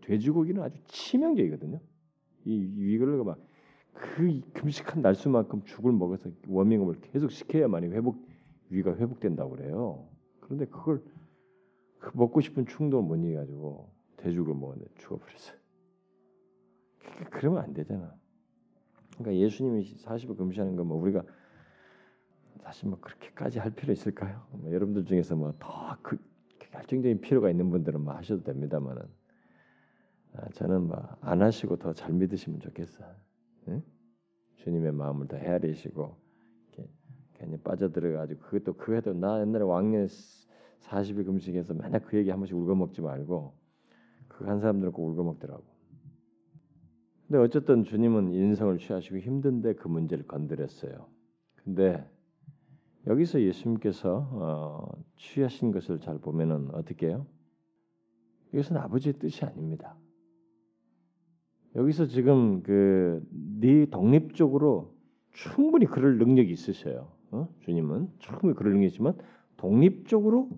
[0.03, 1.81] 돼지고기는 아주 치명적이거든요.
[2.45, 8.27] 이 위글러가 막그 금식한 날수만큼 죽을 먹어서 워밍업을 계속 시켜야만이 회복
[8.71, 10.09] 위가 회복된다고 그래요.
[10.41, 11.03] 그런데 그걸
[11.99, 15.59] 그 먹고 싶은 충동을 못 이겨가지고 돼죽을 먹었는데 죽어버렸어요.
[17.31, 18.15] 그러면 안 되잖아.
[19.19, 21.23] 그러니까 예수님이 40일 금시하는 거뭐 우리가
[22.63, 24.47] 사실 뭐 그렇게까지 할 필요 있을까요?
[24.53, 26.19] 뭐 여러분들 중에서 뭐 더 그
[26.73, 29.07] 결정적인 필요가 있는 분들은 뭐 하셔도 됩니다만은 아,
[30.55, 33.05] 저는 뭐안 하시고 더 잘 믿으시면 좋겠어.
[33.69, 33.83] 응?
[34.57, 36.17] 주님의 마음을 더 헤아리시고
[37.35, 40.07] 괜히 빠져들어가지고 그것도 그 해도 나 옛날에 왕년
[40.81, 43.55] 40일 금식에서 맨날 그 얘기 한 번씩 울고 먹지 말고
[44.29, 45.63] 그 한 사람들은 꼭 울고 먹더라고.
[47.27, 51.07] 근데 어쨌든 주님은 인성을 취하시고 힘든데 그 문제를 건드렸어요.
[51.57, 52.09] 근데
[53.07, 57.27] 여기서 예수님께서 어, 취하신 것을 잘 보면은 어떻게 해요?
[58.53, 59.97] 이것은 아버지의 뜻이 아닙니다.
[61.77, 63.23] 여기서 지금 그
[63.61, 64.95] 네 독립적으로
[65.33, 67.13] 충분히 그럴 능력이 있으셔요.
[67.31, 67.49] 어?
[67.61, 69.17] 주님은 충분히 그럴 능력이 있지만
[69.59, 70.49] 독립적으로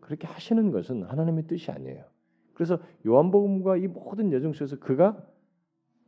[0.00, 2.04] 그렇게 하시는 것은 하나님의 뜻이 아니에요.
[2.52, 5.26] 그래서 요한복음과 이 모든 여정 속에서 그가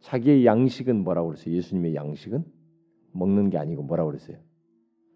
[0.00, 1.54] 자기의 양식은 뭐라고 그랬어요?
[1.54, 2.44] 예수님의 양식은
[3.12, 4.36] 먹는 게 아니고 뭐라고 그랬어요?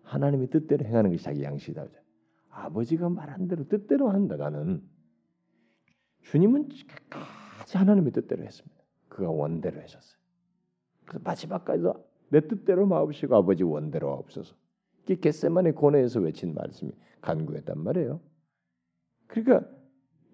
[0.02, 1.86] 하나님의 뜻대로 행하는 것이 자기 양식이다.
[2.48, 4.36] 아버지가 말한 대로 뜻대로 한다.
[4.36, 4.82] 나는
[6.22, 6.68] 주님은
[7.10, 8.75] 끝까지 하나님의 뜻대로 했습니다.
[9.16, 10.20] 그가 원대로 하셨어요.
[11.06, 11.94] 그래서 마지막까지도
[12.28, 14.54] 내 뜻대로 마옵시고 아버지 원대로 없어서
[15.04, 18.20] 이게 겟세만의 고뇌에서 외친 말씀이 간구했단 말이에요.
[19.26, 19.66] 그러니까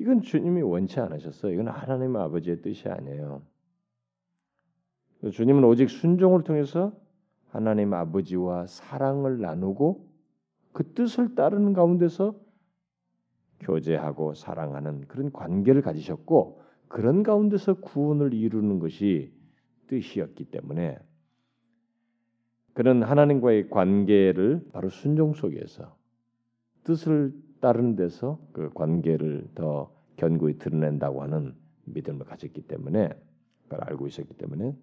[0.01, 1.53] 이건 주님이 원치 않으셨어요.
[1.53, 3.43] 이건 하나님 아버지의 뜻이 아니에요.
[5.31, 6.93] 주님은 오직 순종을 통해서
[7.51, 10.09] 하나님 아버지와 사랑을 나누고
[10.73, 12.35] 그 뜻을 따르는 가운데서
[13.61, 16.62] 교제하고 사랑하는 그런 관계를 가지셨고
[16.93, 19.33] 그런 가운데서 구원을 이루는 것이
[19.87, 20.99] 뜻이었기 때문에
[22.75, 25.97] 그런 하나님과의 관계를 바로 순종 속에서
[26.85, 31.55] 뜻을 따르는 데서 그 관계를 더 견고히 드러낸다고 하는
[31.87, 33.09] 믿음을 가졌기 때문에
[33.63, 34.77] 그걸 알고 있었기 때문에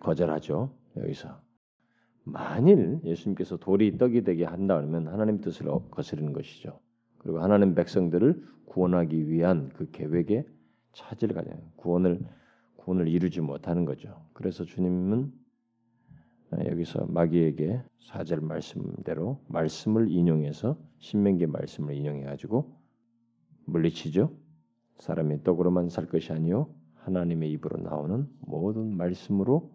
[0.00, 0.76] 거절하죠.
[0.98, 1.40] 여기서
[2.24, 6.78] 만일 예수님께서 돌이 떡이 되게 한다면 하나님 뜻을 거스르는 것이죠.
[7.16, 10.44] 그리고 하나님 백성들을 구원하기 위한 그 계획에
[10.92, 12.20] 차질을 가냐 구원을
[12.76, 14.24] 구원을 이루지 못하는 거죠.
[14.32, 15.32] 그래서 주님은
[16.66, 22.76] 여기서 마귀에게 사절 말씀대로 말씀을 인용해서 신명기 말씀을 인용해 가지고
[23.64, 24.36] 물리치죠.
[24.98, 29.72] 사람이 떡으로만 살 것이 아니요 하나님의 입으로 나오는 모든 말씀으로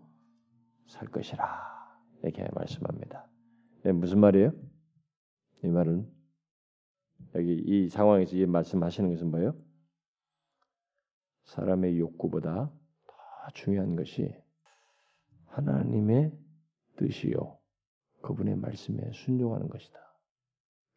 [0.85, 1.45] 살 것이라
[2.23, 3.27] 이렇게 말씀합니다.
[3.83, 4.51] 네, 무슨 말이에요?
[5.63, 6.07] 이 말은
[7.35, 9.55] 여기 이 상황에서 이 말씀하시는 것은 뭐예요?
[11.47, 12.71] 사람의 욕구보다
[13.07, 13.13] 더
[13.53, 14.33] 중요한 것이
[15.47, 16.31] 하나님의
[16.97, 17.57] 뜻이요.
[18.21, 19.99] 그분의 말씀에 순종하는 것이다.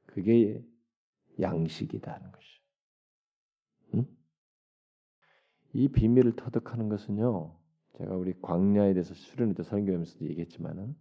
[0.06, 0.64] 그게
[1.40, 2.46] 양식이다 하는 것이.
[3.94, 4.06] 응?
[5.72, 7.56] 이 비밀을 터득하는 것은요.
[7.98, 10.96] 제가 우리 광야에 대해서 수련회 때 설교하면서도 얘기했지만은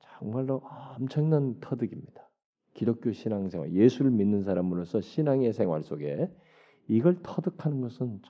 [0.00, 0.62] 정말로
[0.96, 2.28] 엄청난 터득입니다.
[2.74, 6.32] 기독교 신앙생활, 예수를 믿는 사람으로서 신앙의 생활 속에
[6.88, 8.20] 이걸 터득하는 것은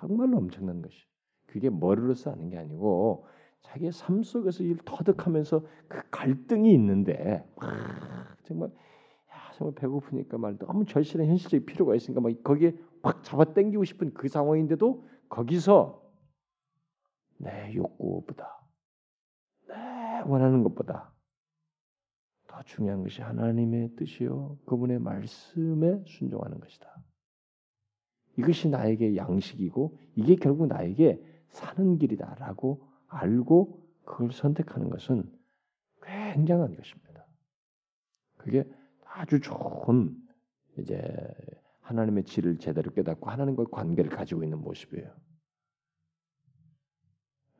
[0.00, 0.96] 정말로 엄청난 것이.
[1.46, 3.26] 그게 머리로서 하는 게 아니고
[3.62, 10.86] 자기의 삶 속에서 이 터득하면서 그 갈등이 있는데 막 정말 야, 정말 배고프니까 말 너무
[10.86, 16.02] 절실한 현실적인 필요가 있으니까 막 거기에 확 잡아 당기고 싶은 그 상황인데도 거기서
[17.38, 18.64] 내 욕구보다
[19.68, 19.74] 내
[20.26, 21.12] 원하는 것보다
[22.46, 27.02] 더 중요한 것이 하나님의 뜻이요 그분의 말씀에 순종하는 것이다.
[28.40, 35.30] 이것이 나에게 양식이고 이게 결국 나에게 사는 길이다라고 알고 그걸 선택하는 것은
[36.02, 37.26] 굉장한 것입니다.
[38.38, 38.64] 그게
[39.04, 40.16] 아주 좋은
[40.78, 41.02] 이제
[41.80, 45.12] 하나님의 질을 제대로 깨닫고 하나님과 관계를 가지고 있는 모습이에요.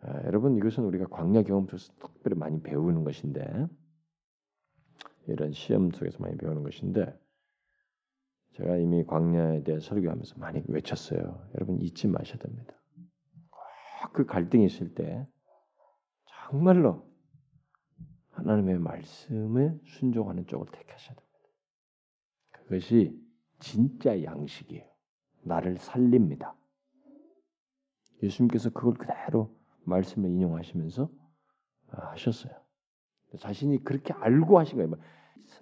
[0.03, 3.67] 아, 여러분 이것은 우리가 광야 경험 속에서 특별히 많이 배우는 것인데
[5.27, 7.20] 이런 시험 속에서 많이 배우는 것인데
[8.61, 11.49] 제가 이미 광야에 대해 설교하면서 많이 외쳤어요.
[11.55, 12.75] 여러분 잊지 마셔야 됩니다.
[14.13, 15.27] 그 갈등이 있을 때
[16.27, 17.09] 정말로
[18.33, 21.39] 하나님의 말씀에 순종하는 쪽을 택하셔야 됩니다.
[22.51, 23.19] 그것이
[23.61, 24.85] 진짜 양식이에요.
[25.43, 26.55] 나를 살립니다.
[28.23, 31.11] 예수님께서 그걸 그대로 말씀을 인용하시면서
[31.89, 32.53] 하셨어요.
[33.39, 34.93] 자신이 그렇게 알고 하신 거예요.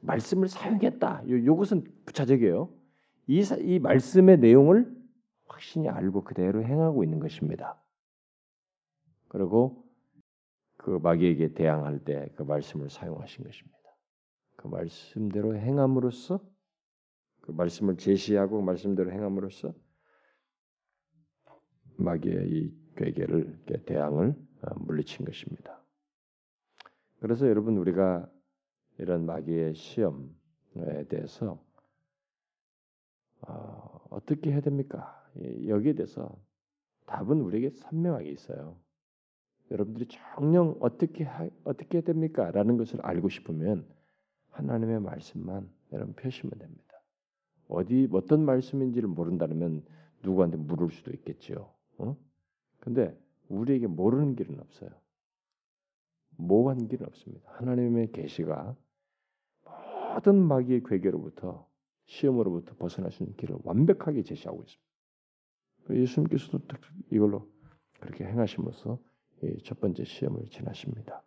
[0.03, 1.29] 말씀을 사용했다.
[1.29, 2.78] 요, 요것은 부차적이에요.
[3.29, 4.91] 이, 이 말씀의 내용을
[5.47, 7.81] 확신히 알고 그대로 행하고 있는 것입니다.
[9.29, 9.85] 그리고
[10.79, 13.79] 그 마귀에게 대항할 때 그 말씀을 사용하신 것입니다.
[14.57, 16.41] 그 말씀대로 행함으로써
[17.43, 19.75] 그 말씀을 제시하고 말씀대로 행함으로써
[21.97, 25.85] 마귀의 이 괴계를 대항을 어, 물리친 것입니다.
[27.21, 28.31] 그래서 여러분 우리가
[28.99, 31.63] 이런 마귀의 시험에 대해서
[33.53, 35.25] 어, 떻게 해야 됩니까?
[35.67, 36.37] 여기에 대해서
[37.07, 38.77] 답은 우리에게 선명하게 있어요.
[39.71, 42.51] 여러분들이 정령 어떻게 하, 어떻게 해야 됩니까?
[42.51, 43.87] 라는 것을 알고 싶으면
[44.51, 47.03] 하나님의 말씀만 여러분 펴시면 됩니다.
[47.69, 49.85] 어디 어떤 말씀인지를 모른다면
[50.23, 51.71] 누구한테 물을 수도 있겠지요.
[51.99, 52.17] 어?
[52.81, 53.17] 근데
[53.49, 54.91] 우리에게 모르는 길은 없어요.
[56.37, 57.51] 모호한 길은 없습니다.
[57.55, 58.77] 하나님의 계시가
[60.15, 61.68] 모든 마귀의 괴계로부터
[62.09, 64.89] 시험으로부터 벗어날 수 있는 길을 완벽하게 제시하고 있습니다.
[66.03, 66.61] 예수님께서도
[67.13, 67.49] 이걸로
[68.01, 68.99] 그렇게 행하심으로써
[69.65, 71.23] 첫 번째 시험을 지나십니다.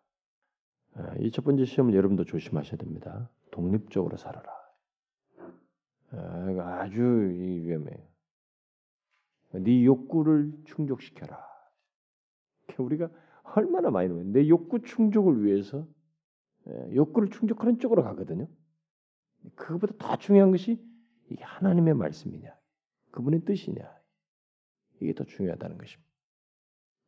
[0.93, 3.29] 아, 이첫 번째 시험은 여러분도 조심하셔야 됩니다.
[3.51, 4.51] 독립적으로 살아라.
[6.11, 8.11] 아, 아주 위험해요.
[9.53, 11.39] 네 욕구를 충족시켜라.
[12.77, 13.09] 우리가
[13.55, 15.85] 얼마나 많이 내 욕구 충족을 위해서
[16.67, 18.47] 예, 욕구를 충족하는 쪽으로 가거든요.
[19.55, 20.79] 그것보다 더 중요한 것이
[21.29, 22.55] 이게 하나님의 말씀이냐,
[23.11, 23.89] 그분의 뜻이냐,
[25.01, 26.11] 이게 더 중요하다는 것입니다.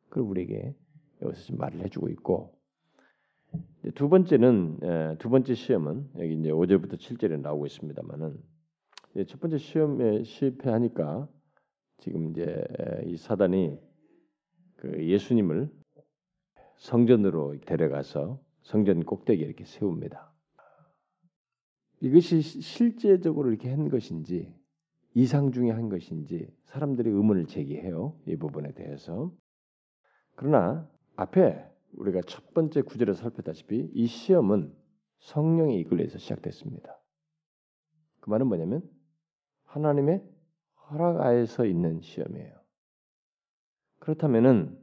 [0.08, 0.74] 그리고 우리에게
[1.22, 2.58] 여기서 지금 말을 해주고 있고
[3.94, 8.42] 두 번째는 두 번째 시험은 여기 이제 5절부터 7절에 나오고 있습니다만은
[9.28, 11.28] 첫 번째 시험에 실패하니까
[11.98, 12.64] 지금 이제
[13.04, 13.78] 이 사단이
[14.76, 15.70] 그 예수님을
[16.76, 20.33] 성전으로 데려가서 성전 꼭대기에 이렇게 세웁니다.
[22.04, 24.54] 이것이 실제적으로 이렇게 한 것인지
[25.14, 28.20] 이상 중에 한 것인지 사람들이 의문을 제기해요.
[28.26, 29.32] 이 부분에 대해서.
[30.34, 30.86] 그러나
[31.16, 31.64] 앞에
[31.94, 34.74] 우리가 첫 번째 구절에 살펴다시피 이 시험은
[35.20, 37.00] 성령의 이끌려서 시작됐습니다.
[38.20, 38.82] 그 말은 뭐냐면
[39.64, 40.22] 하나님의
[40.90, 42.52] 허락하에서 있는 시험이에요.
[44.00, 44.78] 그렇다면은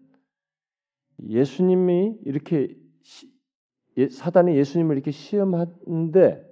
[1.27, 2.75] 예수님이 이렇게
[3.97, 6.50] 예, 사단이 예수님을 이렇게 시험하는데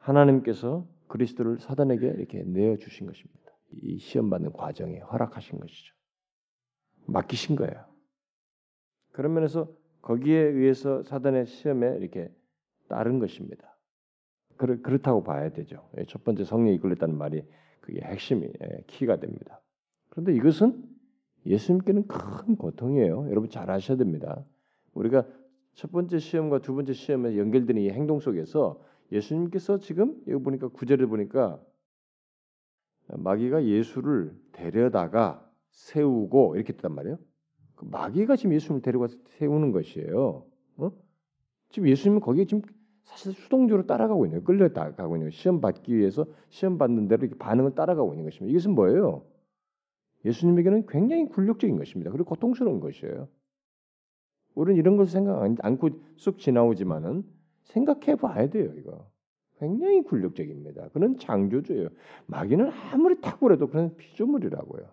[0.00, 3.40] 하나님께서 그리스도를 사단에게 이렇게 내어 주신 것입니다.
[3.72, 5.94] 이 시험 받는 과정에 허락하신 것이죠.
[7.06, 7.84] 맡기신 거예요.
[9.12, 12.32] 그런 면에서 거기에 의해서 사단의 시험에 이렇게
[12.88, 13.76] 따른 것입니다.
[14.56, 15.88] 그렇, 그렇다고 봐야 되죠.
[15.98, 17.42] 예, 첫 번째 성령이 이끌렸다는 말이
[17.80, 19.60] 그게 핵심이 예, 키가 됩니다.
[20.08, 20.84] 그런데 이것은
[21.46, 23.28] 예수님께는 큰 고통이에요.
[23.30, 24.44] 여러분 잘 아셔야 됩니다.
[24.92, 25.26] 우리가
[25.74, 28.82] 첫 번째 시험과 두 번째 시험에 연결되는 이 행동 속에서
[29.12, 31.60] 예수님께서 지금 여기 보니까 구절을 보니까
[33.08, 37.18] 마귀가 예수를 데려다가 세우고 이렇게 됐단 말이에요.
[37.74, 40.44] 그 마귀가 지금 예수님을 데려가 세우는 것이에요.
[40.76, 40.92] 어?
[41.70, 42.62] 지금 예수님은 거기에 지금
[43.04, 44.58] 사실 수동적으로 따라가고 있는 거예요.
[44.58, 45.30] 끌려가고 있는 거예요.
[45.30, 48.50] 시험 받기 위해서 시험 받는 대로 이렇게 반응을 따라가고 있는 것입니다.
[48.50, 49.24] 이것은 뭐예요?
[50.24, 52.10] 예수님에게는 굉장히 굴욕적인 것입니다.
[52.10, 53.28] 그리고 고통스러운 것이에요.
[54.54, 57.24] 우리는 이런 것을 생각 않고 쑥 지나오지만은
[57.64, 59.10] 생각해 봐야 돼요, 이거.
[59.58, 60.88] 굉장히 굴욕적입니다.
[60.88, 61.88] 그는 창조주예요.
[62.26, 64.90] 마귀는 아무리 탁월해도 그는 피조물이라고요.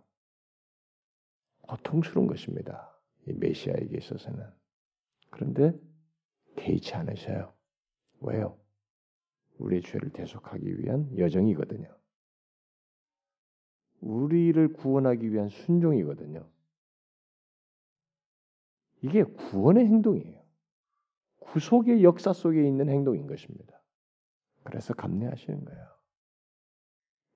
[1.62, 2.94] 고통스러운 것입니다.
[3.28, 4.46] 이 메시아에게 있어서는.
[5.30, 5.74] 그런데
[6.56, 7.54] 개의치 않으셔요.
[8.22, 8.58] 왜요?
[9.58, 11.88] 우리의 죄를 대속하기 위한 여정이거든요.
[14.02, 16.48] 우리를 구원하기 위한 순종이거든요.
[19.02, 20.47] 이게 구원의 행동이에요.
[21.52, 23.82] 구속의 역사 속에 있는 행동인 것입니다.
[24.64, 25.86] 그래서 감내하시는 거예요.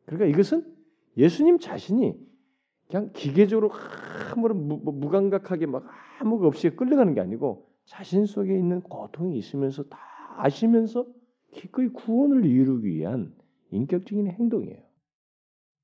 [0.06, 0.76] 그러니까 이것은
[1.18, 2.20] 예수님 자신이
[2.90, 3.72] 그냥 기계적으로
[4.32, 5.86] 아무런 무감각하게 막
[6.20, 9.98] 아무것 없이 끌려가는 게 아니고 자신 속에 있는 고통이 있으면서 다
[10.38, 11.08] 아시면서
[11.52, 13.34] 기꺼이 구원을 이루기 위한
[13.72, 14.82] 인격적인 행동이에요.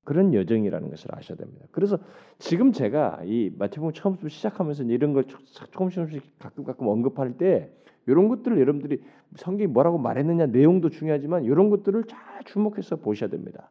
[0.04, 1.66] 그런 여정이라는 것을 아셔야 됩니다.
[1.70, 1.98] 그래서
[2.38, 7.70] 지금 제가 이 마태복음 처음부터 시작하면서 이런 걸 조금씩 조금씩 가끔 가끔 언급할 때
[8.08, 9.02] 이런 것들을 여러분들이
[9.36, 13.70] 성경이 뭐라고 말했느냐 내용도 중요하지만 이런 것들을 잘 주목해서 보셔야 됩니다.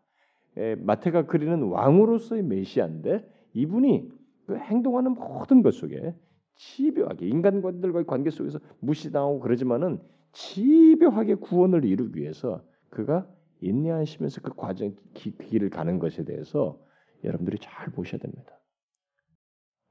[0.56, 4.12] 에, 마태가 그리는 왕으로서의 메시아인데 이분이
[4.46, 6.16] 그 행동하는 모든 것 속에
[6.56, 10.00] 집요하게 인간들과의 관계 속에서 무시당하고 그러지만은
[10.32, 13.28] 집요하게 구원을 이루기 위해서 그가
[13.62, 16.80] 인내하시면서 그 과정 기, 길을 가는 것에 대해서
[17.24, 18.60] 여러분들이 잘 보셔야 됩니다.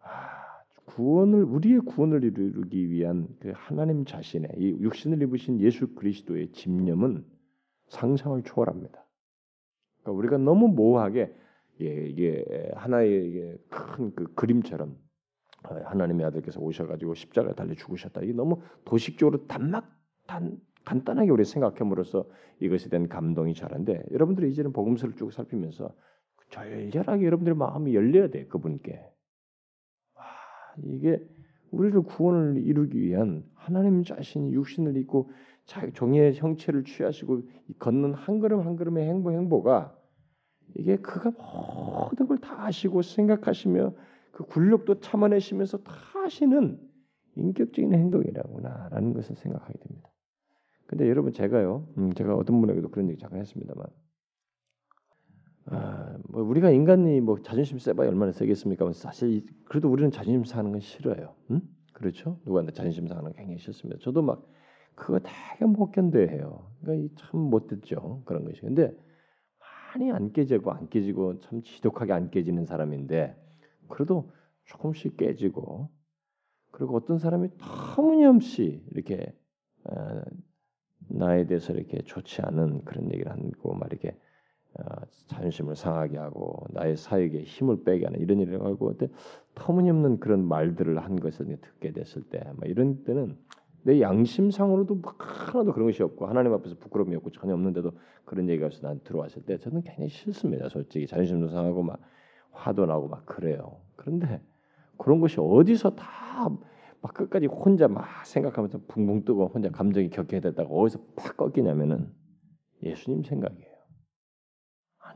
[0.01, 0.36] 아,
[0.97, 7.23] 구원을 우리의 구원을 이루기 위한 그 하나님 자신의 이 육신을 입으신 예수 그리스도의 집념은
[7.89, 9.05] 상상을 초월합니다.
[10.01, 11.35] 그러니까 우리가 너무 모호하게
[11.83, 14.97] 예, 이게 하나의 큰 그 그림처럼
[15.63, 18.23] 하나님의 아들께서 오셔가지고 십자가 달려 죽으셨다.
[18.23, 19.91] 이게 너무 도식적으로 단막
[20.27, 22.25] 단 간단하게 우리 생각함으로써
[22.61, 25.95] 이것에 대한 감동이 잘한데 여러분들이 이제는 복음서를 쭉 살피면서
[26.49, 29.16] 절절하게 여러분들의 마음이 열려야 돼 그분께.
[30.77, 31.21] 와 이게
[31.71, 35.31] 우리를 구원을 이루기 위한 하나님 자신이 육신을 입고
[35.95, 37.43] 종의 형체를 취하시고
[37.79, 39.97] 걷는 한 걸음 한 걸음의 행보 행보가
[40.75, 43.95] 이게 그가 모든 걸 다 아시고 생각하시며
[44.33, 46.79] 그 굴욕도 참아내시면서 다 하시는
[47.37, 50.13] 인격적인 행동이라구나라는 것을 생각하게 됩니다.
[50.87, 53.87] 근데 여러분 제가요, 음, 제가 어떤 분에게도 그런 얘기 잠깐 했습니다만,
[55.67, 58.93] 아, 뭐 우리가 인간이 뭐 자존심 세봐야 얼마나 세겠습니까?
[58.93, 61.35] 사실 그래도 우리는 자존심 상하는 건 싫어요.
[61.51, 61.61] 음?
[61.93, 62.39] 그렇죠?
[62.45, 64.01] 누구한테 자존심 상하는 건 굉장히 싫습니다.
[64.03, 64.47] 저도 막
[64.95, 66.71] 그거 되게 못 견뎌해요.
[66.81, 68.61] 그러니까 참 못됐죠 그런 것이.
[68.61, 68.93] 근데
[69.95, 73.35] 많이 안 깨지고 안 깨지고 참 지독하게 안 깨지는 사람인데
[73.89, 74.31] 그래도
[74.65, 75.89] 조금씩 깨지고
[76.71, 79.35] 그리고 어떤 사람이 터무니없이 이렇게
[79.85, 80.23] 어,
[81.09, 84.26] 나에 대해서 이렇게 좋지 않은 그런 얘기를 하고 막 이렇게 어,
[85.29, 89.09] 자존심을 상하게 하고 나의 사역에 힘을 빼게 하는 이런 일을 하고 근데
[89.55, 93.37] 터무니없는 그런 말들을 한 것을 듣게 됐을 때 이런 때는
[93.83, 97.93] 내 양심상으로도 하나도 그런 것이 없고 하나님 앞에서 부끄러움이 없고 전혀 없는데도
[98.25, 100.69] 그런 얘기가 없어 난 들어왔을 때 저는 굉장히 싫습니다.
[100.69, 102.01] 솔직히 자존심도 상하고 막
[102.51, 103.81] 화도 나고 막 그래요.
[103.95, 104.43] 그런데
[104.97, 106.51] 그런 것이 어디서 다
[107.07, 112.13] 막 끝까지 혼자 막 생각하면서 붕붕 뜨고 혼자 감정이 격해졌다가 어디서 팍 꺾이냐면은
[112.83, 113.76] 예수님 생각이에요.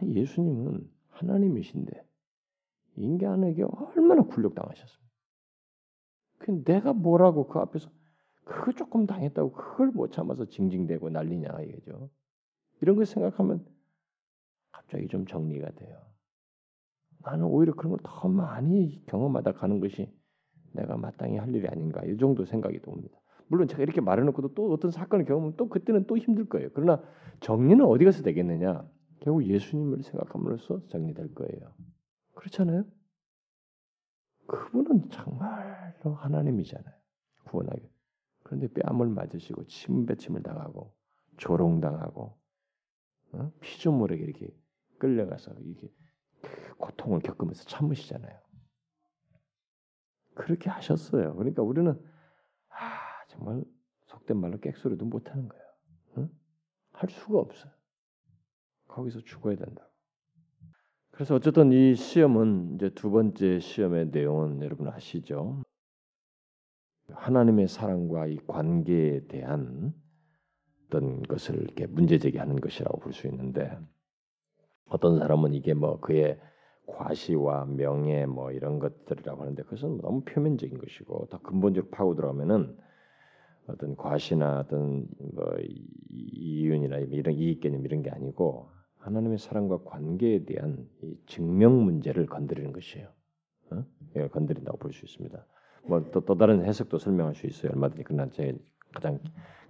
[0.00, 2.04] 아니 예수님은 하나님이신데
[2.96, 5.10] 인간에게 얼마나 굴욕당하셨습니까?
[6.38, 7.90] 그 내가 뭐라고 그 앞에서
[8.44, 12.10] 그거 조금 당했다고 그걸 못 참아서 징징대고 난리냐 이거죠.
[12.80, 13.64] 이런 걸 생각하면
[14.72, 15.98] 갑자기 좀 정리가 돼요.
[17.22, 20.10] 나는 오히려 그런 걸 더 많이 경험하다 가는 것이
[20.72, 23.18] 내가 마땅히 할 일이 아닌가 이 정도 생각이 듭니다.
[23.48, 26.70] 물론 제가 이렇게 말해놓고도 또 어떤 사건을 겪으면 또 그때는 또 힘들 거예요.
[26.74, 27.02] 그러나
[27.40, 28.88] 정리는 어디 가서 되겠느냐?
[29.20, 31.74] 결국 예수님을 생각함으로써 정리될 거예요.
[32.34, 32.84] 그렇잖아요?
[34.46, 36.94] 그분은 정말로 하나님이잖아요.
[37.44, 37.90] 구원하게.
[38.42, 40.94] 그런데 뺨을 맞으시고 침배침을 당하고
[41.36, 42.38] 조롱당하고
[43.32, 43.52] 어?
[43.60, 44.48] 피조물에게 이렇게
[44.98, 45.92] 끌려가서 이게
[46.78, 48.40] 고통을 겪으면서 참으시잖아요.
[50.34, 51.34] 그렇게 하셨어요.
[51.36, 51.92] 그러니까 우리는
[52.70, 53.62] 아 정말
[54.06, 55.64] 속된 말로 객소리도 못하는 거예요.
[56.18, 56.30] 응?
[56.92, 57.79] 할 수가 없어요.
[58.90, 59.88] 거기서 죽어야 된다.
[61.10, 65.62] 그래서 어쨌든 이 시험은 이제 두 번째 시험의 내용은 여러분 아시죠?
[67.08, 69.92] 하나님의 사랑과 이 관계에 대한
[70.86, 73.76] 어떤 것을 이렇게 문제 제기하는 것이라고 볼 수 있는데
[74.86, 76.40] 어떤 사람은 이게 뭐 그의
[76.86, 82.76] 과시와 명예 뭐 이런 것들이라고 하는데 그것은 너무 표면적인 것이고 더 근본적으로 파고 들어가면은
[83.68, 85.54] 어떤 과시나 어떤 뭐
[86.08, 88.70] 이윤이나 이런 이익 개념 이런 게 아니고
[89.00, 93.08] 하나님의 사랑과 관계에 대한 이 증명 문제를 건드리는 것이에요.
[93.72, 93.84] 어?
[94.16, 95.46] 이 건드린다고 볼 수 있습니다.
[95.84, 97.72] 뭐또 또 다른 해석도 설명할 수 있어요.
[97.72, 98.56] 얼마든지 그러나 제
[98.92, 99.18] 가장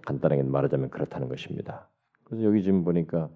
[0.05, 1.89] 간단하게 말하자면 그렇다는 것입니다.
[2.25, 3.29] 그래서 여기 지금 보니까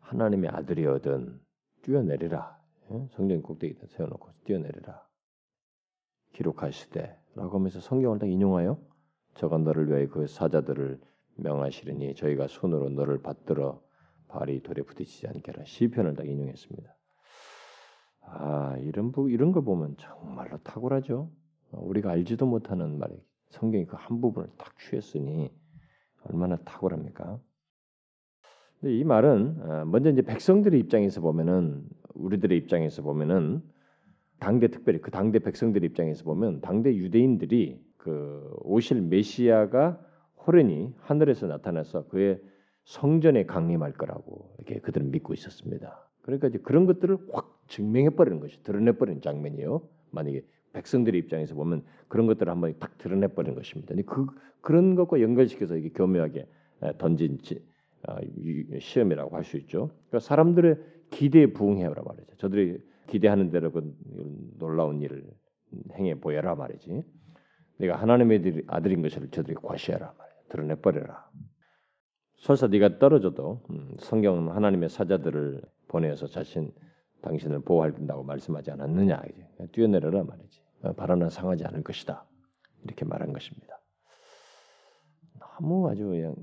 [0.00, 1.40] 하나님의 아들이어든
[1.82, 2.58] 뛰어내리라.
[2.92, 3.08] 예?
[3.12, 5.06] 성경 꼭대기에 세워놓고 뛰어내리라.
[6.32, 8.80] 기록하시되라고 하면서 성경을 딱 인용하여
[9.34, 11.00] 저가 너를 위하여 그 사자들을
[11.36, 13.82] 명하시리니 저희가 손으로 너를 받들어
[14.30, 16.96] 발이 돌에 부딪히지 않게라 시편을 딱 인용했습니다.
[18.22, 21.30] 아 이런 부 이런 걸 보면 정말로 탁월하죠.
[21.72, 23.14] 우리가 알지도 못하는 말이
[23.50, 25.50] 성경이 그 한 부분을 딱 취했으니
[26.24, 27.40] 얼마나 탁월합니까?
[28.80, 33.62] 근데 이 말은 아, 먼저 이제 백성들의 입장에서 보면은 우리들의 입장에서 보면은
[34.38, 40.00] 당대 특별히 그 당대 백성들의 입장에서 보면 당대 유대인들이 그 오실 메시아가
[40.46, 42.40] 호련히 하늘에서 나타나서 그의
[42.84, 46.08] 성전에 강림할 거라고 이렇게 그들은 믿고 있었습니다.
[46.22, 49.82] 그러니까 이제 그런 것들을 확 증명해 버리는 것이 드러내 버리는 장면이요.
[50.10, 53.94] 만약에 백성들의 입장에서 보면 그런 것들을 한번 딱 드러내 버리는 것입니다.
[54.06, 54.26] 그
[54.60, 56.46] 그런 것과 연결시켜서 이게 교묘하게
[56.98, 57.38] 던진
[58.06, 58.18] 아,
[58.78, 59.90] 시험이라고 할 수 있죠.
[60.08, 60.76] 그러니까 사람들의
[61.10, 62.36] 기대에 부응해라 말이죠.
[62.36, 62.78] 저들이
[63.08, 63.94] 기대하는 대로 그
[64.58, 65.24] 놀라운 일을
[65.94, 67.02] 행해 보여라 말이지.
[67.78, 70.34] 내가 하나님의 아들인 것을 저들이 과시하라 말이야.
[70.48, 71.28] 드러내 버려라.
[72.40, 76.72] 설사 네가 떨어져도 음, 성경은 하나님의 사자들을 보내서 자신
[77.20, 80.62] 당신을 보호한다고 말씀하지 않았느냐 이제 뛰어내려라 말이지.
[80.82, 82.24] 어, 바라나 상하지 않을 것이다.
[82.84, 83.78] 이렇게 말한 것입니다.
[85.38, 86.34] 너무 아주 그냥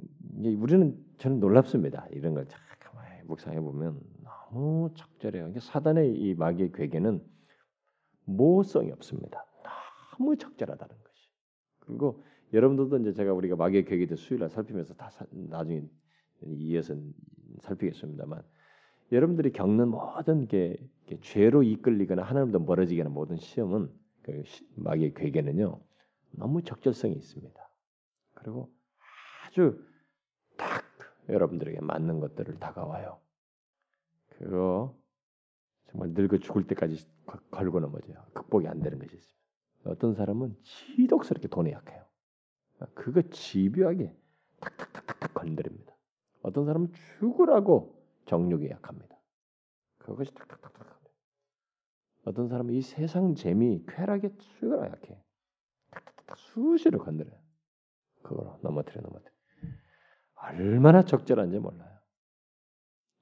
[0.60, 2.08] 우리는 저는 놀랍습니다.
[2.12, 2.48] 이런 걸
[2.80, 5.52] 가만히 묵상해 보면 너무 적절해요.
[5.60, 7.24] 사단의 이 마귀의 괴계는
[8.26, 9.44] 모성이 없습니다.
[10.12, 11.30] 너무 적절하다는 것이.
[11.80, 12.24] 그리고
[12.54, 15.84] 여러분들도 이제 제가 우리가 마귀의 괴계들 수요일날 살피면서 다 사, 나중에
[16.46, 16.96] 이어서
[17.62, 18.44] 살피겠습니다만
[19.12, 20.78] 여러분들이 겪는 모든 게
[21.22, 23.92] 죄로 이끌리거나 하나님도 멀어지게 하는 모든 시험은
[24.22, 24.44] 그
[24.76, 25.80] 마귀의 괴계는요
[26.32, 27.70] 너무 적절성이 있습니다.
[28.36, 28.72] 그리고
[29.46, 29.84] 아주
[30.58, 30.84] 딱
[31.30, 33.20] 여러분들에게 맞는 것들을 다가와요.
[34.30, 34.98] 그거
[35.90, 37.08] 정말 늙어 죽을 때까지
[37.52, 38.24] 걸고 넘어져요.
[38.34, 39.38] 극복이 안 되는 것이 있습니다.
[39.86, 42.07] 어떤 사람은 지독스럽게 돈에 약해요.
[42.94, 44.16] 그거 집요하게
[44.60, 45.96] 탁탁탁탁탁 건드립니다.
[46.42, 49.18] 어떤 사람은 죽으라고 정욕에 약합니다.
[49.98, 50.78] 그것이 탁탁탁탁.
[52.28, 55.18] 어떤 사람은 이 세상 재미, 쾌락에 죽으라 약해.
[55.92, 57.40] 탁탁탁탁 수시로 건드려요.
[58.22, 59.32] 그거로 넘어뜨려 넘어뜨려.
[60.36, 61.98] 얼마나 적절한지 몰라요.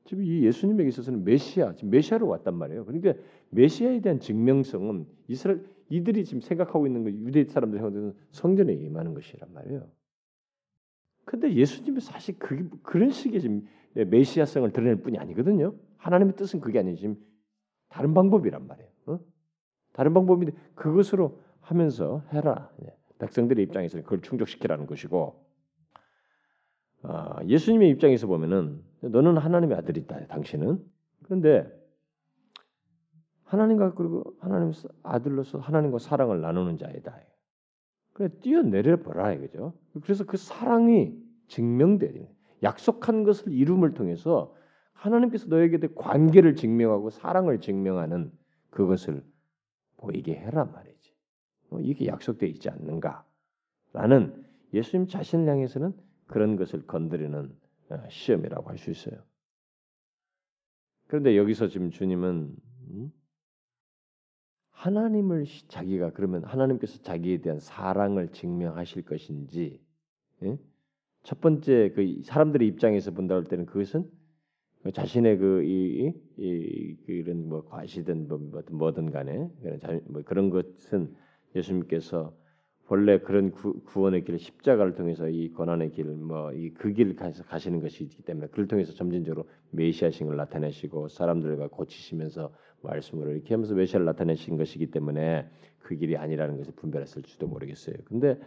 [0.06, 2.86] 지금 이 예수님에게 있어서는 메시아, 지금 메시아로 왔단 말이에요.
[2.86, 3.14] 그러니까
[3.51, 9.54] 메시아에 대한 증명성은 이스라엘 이들이 지금 생각하고 있는 거 유대 사람들 생각하는 성전에 임하는 것이란
[9.54, 9.88] 말이에요.
[11.26, 15.74] 근데 예수님은 사실 그 그런 식의 지금 메시아성을 드러낼 뿐이 아니거든요.
[15.98, 17.16] 하나님의 뜻은 그게 아니지 지금
[17.90, 18.90] 다른 방법이란 말이에요.
[19.08, 19.20] 어?
[19.94, 22.70] 다른 방법인데 그것으로 하면서 해라.
[23.20, 25.46] 백성들의 입장에서는 그걸 충족시키라는 것이고
[27.04, 30.28] 아, 예수님의 입장에서 보면은 너는 하나님의 아들이다.
[30.28, 30.84] 당신은
[31.24, 31.66] 그런데
[33.56, 37.18] 하나님과 그리고 하나님 아들로서 하나님과 사랑을 나누는 자이다.
[38.14, 39.74] 그래 뛰어내려 보라 이거죠.
[40.03, 42.28] 그래서 그 사랑이 증명되는
[42.64, 44.53] 약속한 것을 이룸을 통해서
[44.93, 48.32] 하나님께서 너에게 관계를 증명하고 사랑을 증명하는
[48.70, 49.24] 그것을
[49.97, 51.14] 보이게 해라 말이지.
[51.72, 55.93] 어, 이게 약속되어 있지 않는가라는 예수님 자신을 향해서는
[56.28, 57.56] 그런 것을 건드리는
[57.89, 59.22] 어, 시험이라고 할 수 있어요.
[61.08, 62.56] 그런데 여기서 지금 주님은
[62.89, 63.12] 음?
[64.76, 69.82] 하나님을 자기가 그러면 하나님께서 자기에 대한 사랑을 증명하실 것인지
[70.43, 70.57] 예?
[71.23, 74.09] 첫 번째 그 사람들의 입장에서 본다 할 때는 그것은
[74.93, 81.15] 자신의 그이 이, 이런 뭐 과시든 뭐, 뭐든 간에 그런 뭐 그런 것은
[81.55, 82.36] 예수님께서
[82.88, 87.82] 본래 그런 구, 원의 길, 십자가를 통해서 이 고난의 길, 뭐 이 그 길을 가시는
[87.82, 94.92] 것이기 때문에 그를 통해서 점진적으로 메시아신을 나타내시고 사람들과 고치시면서 말씀으로 이렇게 하면서 메시아를 나타내신 것이기
[94.92, 97.96] 때문에 그 길이 아니라는 것을 분별했을지도 모르겠어요.
[98.06, 98.40] 근데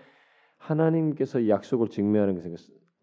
[0.59, 2.57] 하나님께서 약속을 증명하는 것은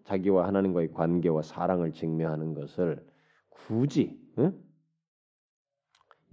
[0.06, 3.06] 자기와 하나님과의 관계와 사랑을 증명하는 것을
[3.50, 4.54] 굳이 응?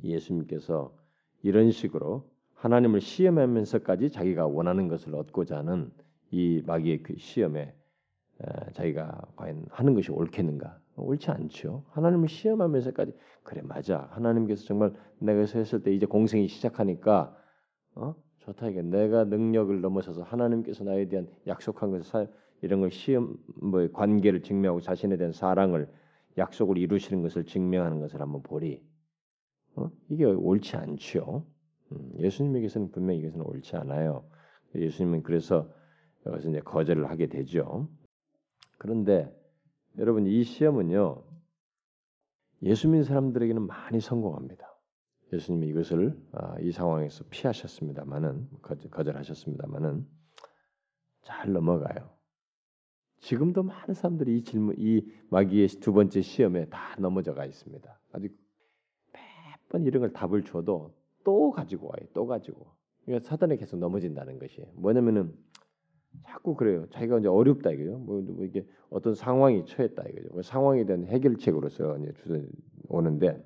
[0.05, 0.95] 예수님께서
[1.43, 2.32] 이런 식으로
[2.63, 5.91] 하나님을 시험하면서까지 자기가 원하는 것을 얻고자 하는
[6.31, 7.75] 이 마귀의 그 시험에
[8.75, 10.79] 자기가 과연 하는 것이 옳겠는가?
[10.95, 11.85] 옳지 않죠.
[11.91, 14.07] 하나님을 시험하면서까지 그래 맞아.
[14.13, 17.37] 하나님께서 정말 내가 했을 때 이제 공생이 시작하니까
[17.97, 18.15] 어?
[18.39, 22.29] 좋다 이게 내가 능력을 넘어서서 하나님께서 나에 대한 약속한 것을
[22.61, 25.89] 이런 걸 시험 뭐 관계를 증명하고 자신에 대한 사랑을
[26.39, 28.81] 약속을 이루시는 것을 증명하는 것을 한번 보리.
[29.75, 29.91] 어?
[30.11, 31.45] 이게 옳지 않죠.
[31.93, 34.28] 음, 예수님에게서는 분명히 이것은 옳지 않아요.
[34.74, 35.72] 예수님은 그래서
[36.26, 37.88] 여기서 이제 거절을 하게 되죠.
[38.78, 39.34] 그런데
[39.99, 41.24] 여러분 이 시험은요
[42.62, 44.66] 예수 믿는 사람들에게는 많이 성공합니다.
[45.32, 48.49] 예수님이 이것을 아, 이 상황에서 피하셨습니다만은
[48.90, 50.07] 거절하셨습니다만은
[51.22, 52.11] 잘 넘어가요.
[53.20, 58.01] 지금도 많은 사람들이 이 질문, 이 마귀의 두 번째 시험에 다 넘어져가 있습니다.
[58.12, 58.36] 아직
[59.12, 60.95] 몇 번 이런 걸 답을 줘도
[61.25, 62.09] 또 가지고 와요.
[62.12, 62.66] 또 가지고.
[63.05, 64.68] 그러니까 사단에 계속 넘어진다는 것이에요.
[64.75, 65.35] 뭐냐면은
[66.25, 66.87] 자꾸 그래요.
[66.91, 67.99] 자기가 이제 어렵다 이거죠.
[67.99, 70.29] 뭐, 뭐 이게 어떤 상황이 처했다 이거죠.
[70.31, 72.49] 그 상황에 대한 해결책으로서 이제 주선
[72.89, 73.45] 오는데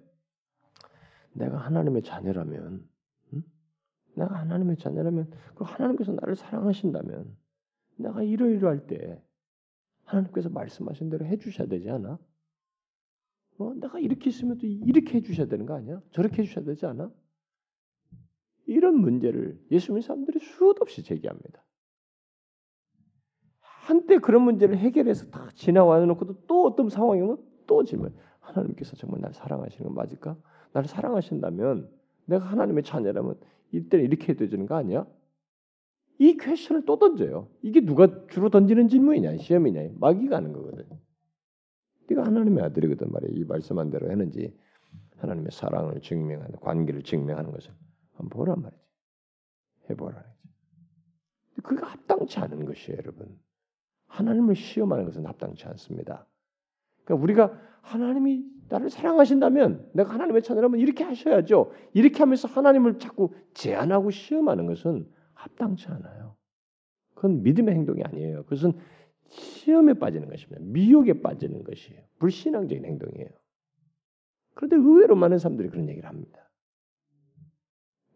[1.32, 2.88] 내가 하나님의 자녀라면,
[3.34, 3.42] 응?
[4.14, 7.36] 내가 하나님의 자녀라면, 그 하나님께서 나를 사랑하신다면,
[7.96, 9.22] 내가 이러이러할 때
[10.04, 12.18] 하나님께서 말씀하신 대로 해주셔야 되지 않아?
[13.58, 16.00] 어, 내가 이렇게 있으면 또 이렇게 해주셔야 되는 거 아니야?
[16.10, 17.10] 저렇게 해주셔야 되지 않아?
[18.66, 21.64] 이런 문제를 예수 님는 사람들이 수도 없이 제기합니다.
[23.60, 28.14] 한때 그런 문제를 해결해서 다 지나와 놓고도 또 어떤 상황이 오면 또 질문.
[28.40, 30.36] 하나님께서 정말 날 사랑하시는 건 맞을까?
[30.72, 31.90] 나를 사랑하신다면
[32.26, 33.38] 내가 하나님의 자녀라면
[33.72, 35.06] 이때는 이렇게 해야 되는 거 아니야?
[36.18, 37.48] 이 퀘션을 또 던져요.
[37.62, 40.84] 이게 누가 주로 던지는 질문이냐, 시험이냐, 마귀가 하는 거거든.
[42.08, 43.30] 네가 하나님의 아들이거든 말이야.
[43.34, 44.56] 이 말씀한 대로 했는지
[45.16, 47.72] 하나님의 사랑을 증명하는 관계를 증명하는 것을
[48.16, 48.82] 한번 보란 말이지.
[49.90, 51.62] 해보라는 거지.
[51.62, 53.38] 그게 합당치 않은 것이에요, 여러분.
[54.08, 56.26] 하나님을 시험하는 것은 합당치 않습니다.
[57.04, 61.72] 그러니까 우리가 하나님이 나를 사랑하신다면 내가 하나님의 자녀라면 이렇게 하셔야죠.
[61.94, 66.36] 이렇게 하면서 하나님을 자꾸 제한하고 시험하는 것은 합당치 않아요.
[67.14, 68.42] 그건 믿음의 행동이 아니에요.
[68.44, 68.72] 그것은
[69.28, 70.60] 시험에 빠지는 것입니다.
[70.64, 72.02] 미혹에 빠지는 것이에요.
[72.18, 73.30] 불신앙적인 행동이에요.
[74.54, 76.45] 그런데 의외로 많은 사람들이 그런 얘기를 합니다.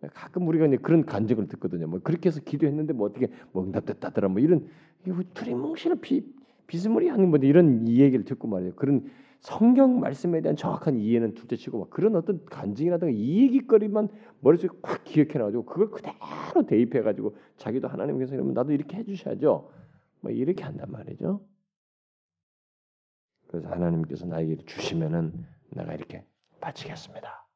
[0.09, 1.87] 가끔 우리가 이제 그런 간증을 듣거든요.
[1.87, 4.69] 뭐 그렇게 해서 기도했는데 뭐 어떻게 뭐 응답됐다더라 뭐 이런
[5.35, 6.25] 두리뭉실한 비
[6.67, 8.75] 비스무리한 뭐 이런 이 얘기를 듣고 말이에요.
[8.77, 14.09] 그런 성경 말씀에 대한 정확한 이해는 둘째치고 막 그런 어떤 간증이라든가 이 얘기거리만
[14.41, 19.71] 머릿속에 꽉 기억해놔가지고 그걸 그대로 대입해가지고 자기도 하나님께서 이러면 나도 이렇게 해주셔야죠.
[20.21, 21.41] 뭐 이렇게 한단 말이죠.
[23.49, 25.33] 그래서 하나님께서 나에게 주시면은
[25.71, 26.25] 내가 이렇게
[26.61, 27.47] 바치겠습니다.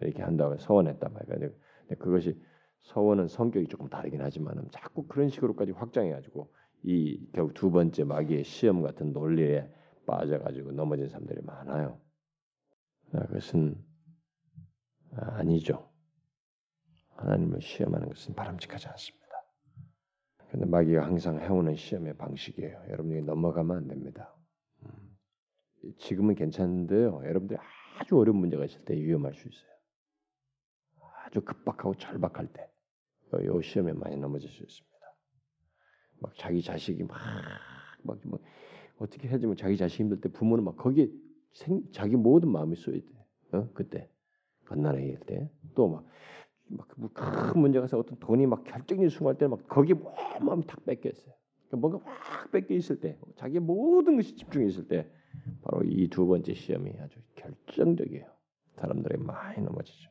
[0.00, 1.50] 이렇게 한다고 서원했단 말이에요.
[1.96, 2.38] 그것이
[2.82, 6.52] 서원은 성격이 조금 다르긴 하지만 자꾸 그런 식으로까지 확장해가지고
[6.84, 9.70] 이 결국 두 번째 마귀의 시험 같은 논리에
[10.06, 12.00] 빠져가지고 넘어진 사람들이 많아요.
[13.12, 13.76] 아, 그것은
[15.12, 15.88] 아니죠.
[17.16, 19.22] 하나님을 시험하는 것은 바람직하지 않습니다.
[20.48, 22.84] 그런데 마귀가 항상 해오는 시험의 방식이에요.
[22.88, 24.34] 여러분이 넘어가면 안 됩니다.
[24.84, 25.16] 음.
[25.98, 27.22] 지금은 괜찮은데요.
[27.24, 27.58] 여러분들이
[27.98, 29.71] 아주 어려운 문제가 있을 때 위험할 수 있어요.
[31.32, 32.68] 아주 급박하고 절박할 때,
[33.40, 34.92] 이 시험에 많이 넘어질 수 있습니다.
[36.20, 37.18] 막 자기 자식이 막,
[38.02, 38.40] 막, 막
[38.98, 41.08] 어떻게 해야지 자기 자식 힘들 때 부모는 막 거기에
[41.54, 43.02] 생, 자기 모든 마음이 돼.
[43.52, 43.68] 어?
[43.72, 44.10] 그때
[44.66, 46.06] 갓난아기일 때 또 막
[46.96, 49.94] 막큰 문제가 있어 어떤 돈이 막 결정적인 순간 때는 막 거기에
[50.40, 51.34] 마음이 탁 뺏겨 있어요.
[51.68, 55.10] 그러니까 뭔가 확 뺏겨 있을 때, 자기 모든 것이 집중해 있을 때,
[55.62, 58.26] 바로 이 두 번째 시험이 아주 결정적이에요.
[58.76, 60.10] 사람들이 많이 넘어지죠.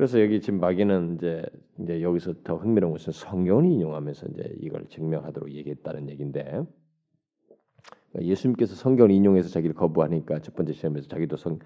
[0.00, 1.44] 그래서 여기 지금 마귀는 이제
[1.78, 9.10] 이제 여기서 더 흥미로운 것은 성경을 인용하면서 이제 이걸 증명하도록 얘기했다는 얘기인데 그러니까 예수님께서 성경을
[9.10, 11.58] 인용해서 자기를 거부하니까 첫 번째 시험에서 자기도 성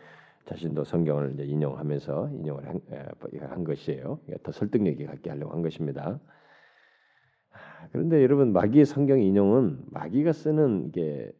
[0.46, 2.80] 자신도 성경을 이제 인용하면서 인용을 한,
[3.50, 4.18] 한 것이에요.
[4.24, 6.18] 그러니까 더 설득력이 갖게 하려고 한 것입니다.
[7.52, 11.30] 아, 그런데 여러분 마귀의 성경 인용은 마귀가 쓰는 게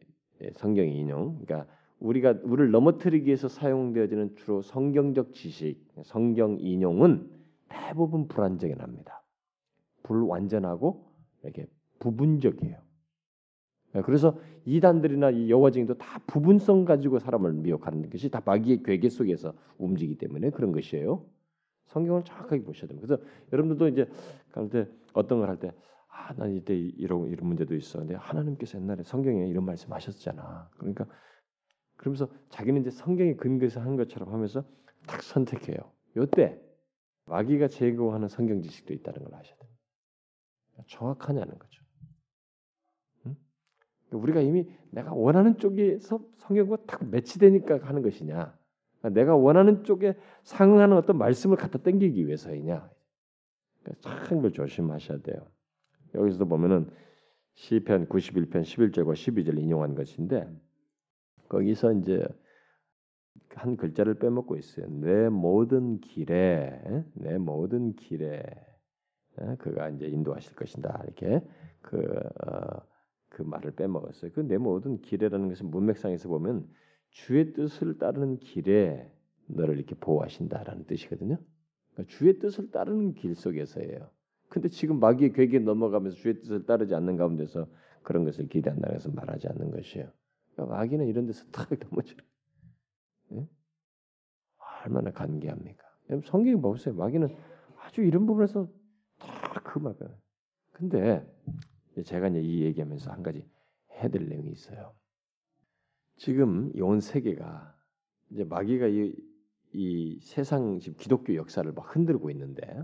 [0.53, 1.69] 성경 인용, 그러니까
[1.99, 7.29] 우리가 우리를 넘어뜨리기 위해서 사용되어지는 주로 성경적 지식, 성경 인용은
[7.69, 9.23] 대부분 불완전합니다.
[10.03, 11.05] 불완전하고
[11.43, 11.67] 이렇게
[11.99, 12.77] 부분적이에요.
[14.03, 20.49] 그래서 이단들이나 여호와증인도 다 부분성 가지고 사람을 미혹하는 것이 다 마귀의 괴계 속에서 움직이기 때문에
[20.49, 21.25] 그런 것이에요.
[21.87, 23.07] 성경을 정확하게 보셔야 됩니다.
[23.07, 23.23] 그래서
[23.53, 24.09] 여러분들도 이제
[24.51, 25.71] 그런데 어떤 걸 할 때
[26.09, 27.99] 아, 난 이때 이런 이런 문제도 있어.
[27.99, 30.69] 근데 하나님께서 옛날에 성경에 이런 말씀하셨잖아.
[30.77, 31.05] 그러니까
[32.05, 34.63] 그러면서 자기는 이제 성경에 근거해서 한 것처럼 하면서
[35.07, 35.77] 딱 선택해요.
[36.15, 36.61] 요때
[37.25, 39.81] 마귀가 제공하는 성경 지식도 있다는 걸 아셔야 됩니다.
[40.85, 41.83] 정확하냐는 거죠.
[43.25, 43.35] 응?
[44.11, 48.55] 우리가 이미 내가 원하는 쪽에서 성경과 딱 매치되니까 하는 것이냐,
[49.11, 52.87] 내가 원하는 쪽에 상응하는 어떤 말씀을 갖다 당기기 위해서이냐,
[54.01, 55.47] 참걸 조심하셔야 돼요.
[56.13, 56.91] 여기서도 보면은
[57.55, 60.47] 시편 91편 11절과 12절 인용한 것인데
[61.49, 62.25] 거기서 이제
[63.49, 64.87] 한 글자를 빼먹고 있어요.
[64.89, 66.81] 내 모든 길에
[67.13, 68.43] 내 모든 길에
[69.59, 71.41] 그가 이제 인도하실 것이다 이렇게
[71.81, 72.81] 그, 어,
[73.29, 74.31] 그 말을 빼먹었어요.
[74.31, 76.67] 그 내 모든 길에라는 것은 문맥상에서 보면
[77.11, 79.11] 주의 뜻을 따르는 길에
[79.47, 81.37] 너를 이렇게 보호하신다라는 뜻이거든요.
[81.93, 84.09] 그러니까 주의 뜻을 따르는 길 속에서예요.
[84.49, 87.67] 근데 지금 마귀의 괴기에 넘어가면서 주의 뜻을 따르지 않는 가운데서
[88.03, 90.09] 그런 것을 기대한다고 해서 말하지 않는 것이에요.
[90.55, 92.15] 그러니까 마귀는 이런 데서 탁 넘어져.
[93.33, 93.47] 예?
[94.85, 95.83] 얼마나 간계합니까?
[96.25, 96.95] 성경이 보세요.
[96.95, 97.35] 마귀는
[97.79, 98.67] 아주 이런 부분에서
[99.19, 99.95] 다그 말.
[100.71, 101.25] 근데
[102.03, 103.47] 제가 이제 이 얘기하면서 한 가지
[103.91, 104.93] 해드릴 내용이 있어요.
[106.17, 107.75] 지금 온 세계가
[108.31, 109.15] 이제 마귀가 이,
[109.73, 112.83] 이 세상 지금 기독교 역사를 막 흔들고 있는데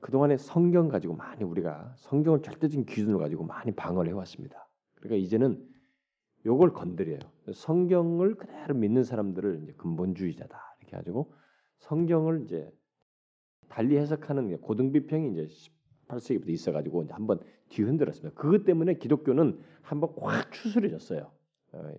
[0.00, 4.68] 그동안에 성경 가지고 많이 우리가 성경을 절대적인 기준으로 가지고 많이 방어를 해왔습니다.
[4.94, 5.69] 그러니까 이제는
[6.46, 7.18] 요걸 건드려요.
[7.52, 11.32] 성경을 그대로 믿는 사람들을 이제 근본주의자다 이렇게 가지고
[11.78, 12.70] 성경을 이제
[13.68, 15.46] 달리 해석하는 고등 비평이 이제
[16.08, 18.40] 18세기부터 있어가지고 이제 한번 뒤흔들었습니다.
[18.40, 21.30] 그것 때문에 기독교는 한번 확 추스려졌어요.
[21.72, 21.92] 어,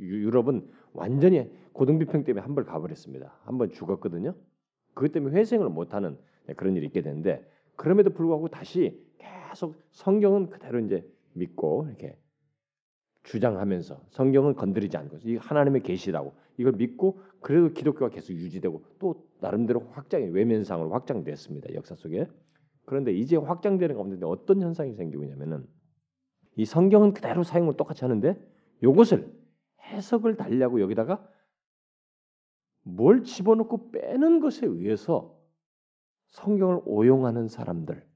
[0.00, 3.38] 유럽은 완전히 고등 비평 때문에 한번 가버렸습니다.
[3.44, 4.34] 한번 죽었거든요.
[4.94, 6.18] 그것 때문에 회생을 못하는
[6.56, 12.18] 그런 일이 있게 되는데 그럼에도 불구하고 다시 계속 성경은 그대로 이제 믿고 이렇게
[13.24, 19.80] 주장하면서 성경은 건드리지 않고 이 하나님의 계시라고 이걸 믿고 그래도 기독교가 계속 유지되고 또 나름대로
[19.90, 22.28] 확장이 외면상으로 확장됐습니다 역사 속에
[22.84, 25.66] 그런데 이제 확장되는 가운데 어떤 현상이 생기고 있냐면은
[26.56, 28.38] 이 성경은 그대로 사용을 똑같이 하는데
[28.82, 29.32] 이것을
[29.82, 31.26] 해석을 달라고 여기다가
[32.82, 35.34] 뭘 집어넣고 빼는 것에 의해서
[36.28, 38.06] 성경을 오용하는 사람들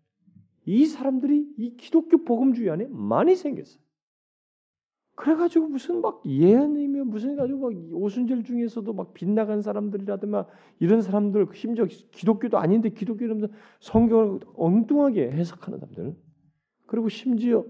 [0.66, 3.87] 이 사람들이 이 기독교 복음주의 안에 많이 생겼어요.
[5.18, 10.46] 그래가지고 무슨 막 예언이며 무슨 가지고 막 오순절 중에서도 막 빗나간 사람들이라든가
[10.78, 13.48] 이런 사람들 심지어 기독교도 아닌데 기독교라면서
[13.80, 16.16] 성경을 엉뚱하게 해석하는 사람들
[16.86, 17.64] 그리고 심지어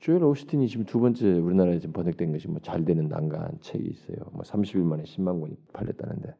[0.00, 4.16] 조엘 오스틴이 지금 두 번째 우리나라에 지금 번역된 것이 뭐 잘 되는 난간 책이 있어요.
[4.32, 6.34] 뭐 30일 만에 10만 권이 팔렸다는데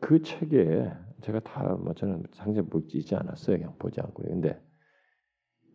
[0.00, 0.92] 그 책에
[1.22, 3.56] 제가 다 뭐 저는 상세 보지 않았어요.
[3.56, 4.60] 그냥 보지 않고 근데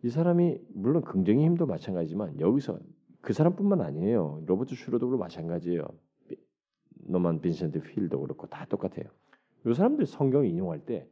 [0.02, 2.78] 이 사람이 물론 긍정의 힘도 마찬가지지만 여기서
[3.20, 4.42] 그 사람뿐만 아니에요.
[4.46, 5.86] 로버트 슈로도 마찬가지예요.
[7.06, 9.10] 노만 빈센트 필도 그렇고 다 똑같아요.
[9.66, 11.06] 이 사람들이 성경을 인용할 때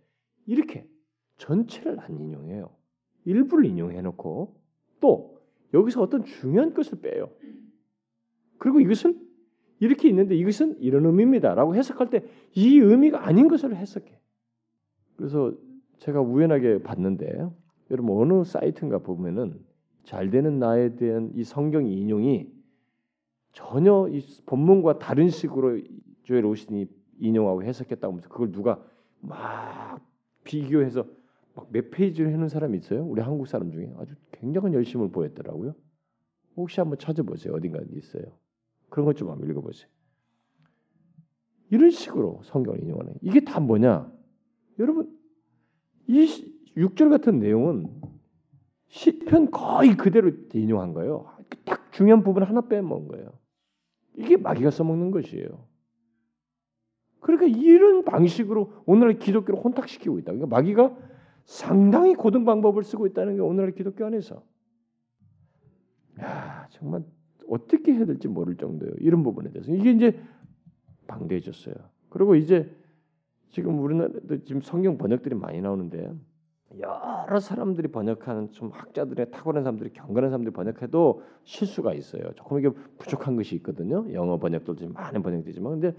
[0.46, 0.88] 이렇게
[1.36, 2.70] 전체를 안 인용해요.
[3.24, 4.56] 일부를 인용해 놓고
[5.00, 5.38] 또
[5.74, 7.30] 여기서 어떤 중요한 것을 빼요.
[8.58, 9.18] 그리고 이것을
[9.80, 12.24] 이렇게 있는데 이것은 이런 의미입니다라고 해석할 때
[12.54, 14.18] 이 의미가 아닌 것을 해석해.
[15.16, 15.52] 그래서
[15.98, 17.48] 제가 우연하게 봤는데
[17.90, 19.58] 여러분 어느 사이트인가 보면은
[20.04, 22.50] 잘 되는 나에 대한 이 성경 인용이
[23.52, 25.80] 전혀 이 본문과 다른 식으로
[26.24, 26.86] 조엘 오신이
[27.20, 28.82] 인용하고 해석했다고 하면서 그걸 누가
[29.20, 30.00] 막
[30.44, 31.04] 비교해서
[31.54, 33.04] 막 몇 페이지를 해놓은 사람이 있어요.
[33.04, 35.74] 우리 한국 사람 중에 아주 굉장한 열심을 보였더라고요.
[36.56, 37.54] 혹시 한번 찾아보세요.
[37.54, 38.22] 어딘가 있어요.
[38.88, 39.88] 그런 것 좀 한번 읽어보세요.
[41.70, 44.10] 이런 식으로 성경을 인용하는 이게 다 뭐냐?
[44.78, 45.18] 여러분
[46.06, 47.90] 이 6절 같은 내용은
[48.86, 51.26] 시편 거의 그대로 인용한 거예요.
[51.64, 53.32] 딱 중요한 부분 하나 빼먹은 거예요.
[54.16, 55.66] 이게 마귀가 써먹는 것이에요.
[57.20, 60.32] 그러니까 이런 방식으로 오늘날 기독교를 혼탁시키고 있다.
[60.32, 60.96] 그러니까 마귀가
[61.44, 64.42] 상당히 고등 방법을 쓰고 있다는 게 오늘날 기독교 안에서.
[66.20, 67.04] 야 정말
[67.48, 68.94] 어떻게 해야 될지 모를 정도예요.
[68.98, 70.20] 이런 부분에 대해서 이게 이제
[71.06, 71.74] 방대해졌어요.
[72.08, 72.74] 그리고 이제
[73.50, 76.12] 지금 우리나라도 지금 성경 번역들이 많이 나오는데
[76.78, 82.32] 여러 사람들이 번역하는 좀 학자들의 탁월한 사람들이 경건한 사람들이 번역해도 실수가 있어요.
[82.34, 84.12] 조금 이게 부족한 것이 있거든요.
[84.12, 85.96] 영어 번역도 좀 많은 번역되지만 근데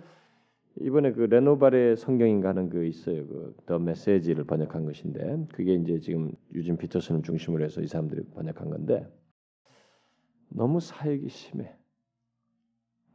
[0.82, 3.28] 이번에 그 레노발의 성경인가 하는 그 있어요.
[3.28, 9.08] 그더 메시지를 번역한 것인데 그게 이제 지금 유진 피터슨을 중심으로 해서 이 사람들이 번역한 건데
[10.50, 11.76] 너무 사역이 심해.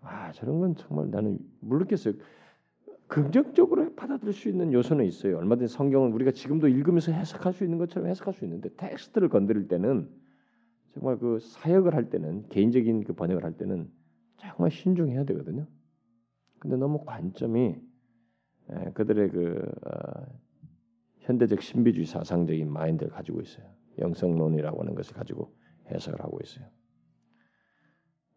[0.00, 2.14] 아 저런 건 정말 나는 모르겠어요.
[3.08, 5.38] 긍정적으로 받아들일 수 있는 요소는 있어요.
[5.38, 10.08] 얼마든지 성경은 우리가 지금도 읽으면서 해석할 수 있는 것처럼 해석할 수 있는데 텍스트를 건드릴 때는
[10.94, 13.90] 정말 그 사역을 할 때는 개인적인 그 번역을 할 때는
[14.36, 15.66] 정말 신중해야 되거든요.
[16.58, 17.76] 근데 너무 관점이
[18.70, 20.26] 예, 그들의 그 어,
[21.18, 23.66] 현대적 신비주의 사상적인 마인드를 가지고 있어요.
[23.98, 25.54] 영성론이라고 하는 것을 가지고
[25.90, 26.66] 해석을 하고 있어요.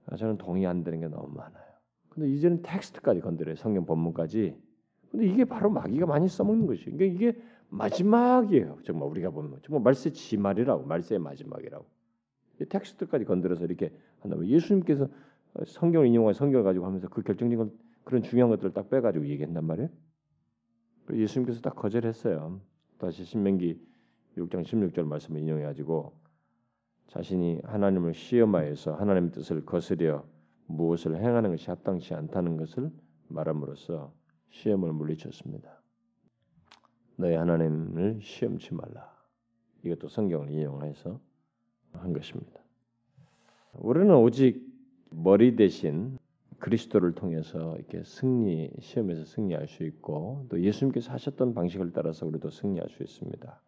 [0.07, 1.66] 아, 저는 동의 안 되는 게 너무 많아요.
[2.17, 3.55] 근데 이제는 텍스트까지 건드려요.
[3.57, 4.57] 성경 본문까지.
[5.11, 6.97] 근데 이게 바로 마귀가 많이 써먹는 것이에요.
[6.97, 7.39] 그러니까 이게
[7.69, 8.79] 마지막이에요.
[8.83, 11.85] 정말 우리가 보면 정말 말세 지말이라고 말세의 마지막이라고.
[12.59, 15.07] 이 텍스트까지 건드려서 이렇게 한다면 예수님께서
[15.67, 17.71] 성경을 인용한 성경을 가지고 하면서 그 결정적인
[18.03, 19.89] 그런 중요한 것들을 딱 빼가지고 얘기한단 말이에요.
[21.13, 22.59] 예수님께서 딱 거절했어요.
[22.97, 23.79] 다시 신명기
[24.37, 26.13] 6장 16절 말씀을 인용해가지고
[27.09, 30.25] 자신이 하나님을 시험하여서 하나님의 뜻을 거스려
[30.67, 32.91] 무엇을 행하는 것이 합당치 않다는 것을
[33.27, 34.13] 말함으로써
[34.49, 35.81] 시험을 물리쳤습니다.
[37.15, 39.15] 너희 하나님을 시험치 말라.
[39.83, 41.19] 이것도 성경을 인용해서
[41.93, 42.61] 한 것입니다.
[43.73, 44.65] 우리는 오직
[45.09, 46.17] 머리 대신
[46.59, 52.89] 그리스도를 통해서 이렇게 승리 시험에서 승리할 수 있고 또 예수님께서 하셨던 방식을 따라서 우리도 승리할
[52.89, 53.61] 수 있습니다.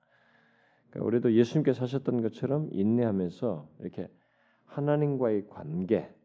[0.90, 4.10] 그러니까 우리도 예수님께서 하셨던 것처럼 인내하면서 이렇게
[4.66, 6.19] 하나님과의 관계, 음?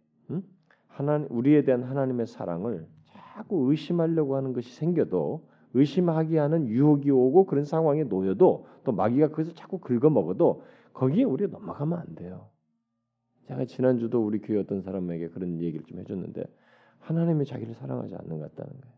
[0.95, 7.65] 하나님 우리에 대한 하나님의 사랑을 자꾸 의심하려고 하는 것이 생겨도 의심하게 하는 유혹이 오고 그런
[7.65, 12.49] 상황에 놓여도 또 마귀가 그것을 자꾸 긁어 먹어도 거기에 우리가 넘어가면 안 돼요.
[13.49, 16.45] 제가 지난주도 우리 교회 어떤 사람에게 그런 얘기를 좀 해줬는데
[17.01, 18.95] 하나님이 자기를 사랑하지 않는 것 같다는 거예요.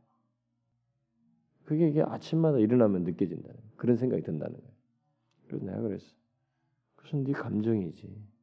[1.65, 3.59] 그게 이게 아침마다 일어나면 느껴진다는.
[3.77, 4.73] 그런 생각이 든다는 거예요.
[5.49, 6.07] 그래서 내가 그랬어.
[6.97, 8.36] 그것은 네 감정이지.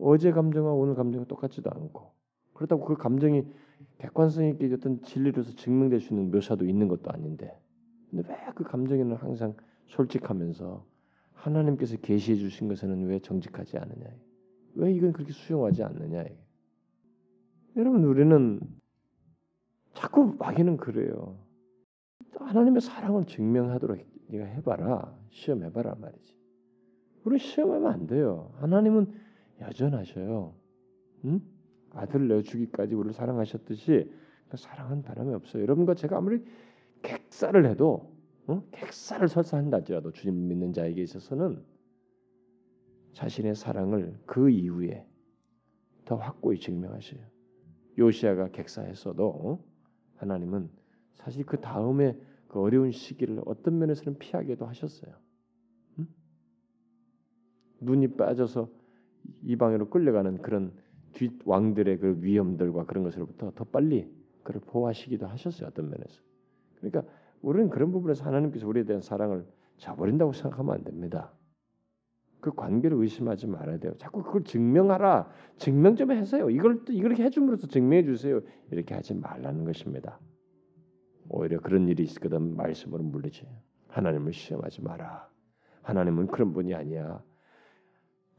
[0.00, 2.12] 어제 감정과 오늘 감정은 똑같지도 않고
[2.54, 3.44] 그렇다고 그 감정이
[3.98, 7.58] 객관성 있게 어떤 진리로서 증명될 수 있는 묘사도 있는 것도 아닌데
[8.10, 9.54] 근데 왜 그 감정에는 항상
[9.86, 10.84] 솔직하면서
[11.32, 14.06] 하나님께서 계시해 주신 것에는 왜 정직하지 않느냐?
[14.74, 16.24] 왜 이건 그렇게 수용하지 않느냐?
[17.76, 18.60] 여러분 우리는
[19.94, 21.38] 자꾸 마귀는 그래요.
[22.36, 23.98] 하나님의 사랑을 증명하도록
[24.28, 26.34] 네가 해봐라, 시험해봐라 말이지.
[27.24, 28.52] 우리 시험하면 안 돼요.
[28.58, 29.10] 하나님은
[29.60, 30.54] 여전하셔요.
[31.24, 31.40] 응?
[31.90, 34.10] 아들 내주기까지 우리를 사랑하셨듯이
[34.48, 35.62] 그 사랑은 바람이 없어요.
[35.62, 36.44] 여러분과 제가 아무리
[37.02, 38.62] 객사를 해도 어?
[38.72, 41.64] 객사를 설사 한다 할지라도 주님 믿는 자에게 있어서는
[43.12, 45.06] 자신의 사랑을 그 이후에
[46.04, 47.20] 더 확고히 증명하셔요.
[47.98, 49.64] 요시아가 객사했어도 어?
[50.16, 50.70] 하나님은
[51.14, 55.14] 사실 그 다음에 그 어려운 시기를 어떤 면에서는 피하게도 하셨어요.
[55.98, 56.08] 응?
[57.80, 58.79] 눈이 빠져서
[59.42, 60.72] 이방으로 끌려가는 그런
[61.12, 64.08] 뒷 왕들의 그 위험들과 그런 것으로부터 더 빨리
[64.42, 65.68] 그를 보호하시기도 하셨어요.
[65.68, 66.22] 어떤 면에서.
[66.76, 67.02] 그러니까
[67.42, 69.46] 우리는 그런 부분에서 하나님께서 우리에 대한 사랑을
[69.78, 71.32] 저버린다고 생각하면 안 됩니다.
[72.40, 73.92] 그 관계를 의심하지 말아야 돼요.
[73.98, 75.30] 자꾸 그걸 증명하라.
[75.58, 76.48] 증명 좀 해서요.
[76.50, 78.40] 이걸 이걸 해줌으로써 증명해 주세요.
[78.70, 80.18] 이렇게 하지 말라는 것입니다.
[81.28, 83.46] 오히려 그런 일이 있거든 말씀으로 물리지.
[83.88, 85.28] 하나님을 시험하지 마라.
[85.82, 87.22] 하나님은 그런 분이 아니야.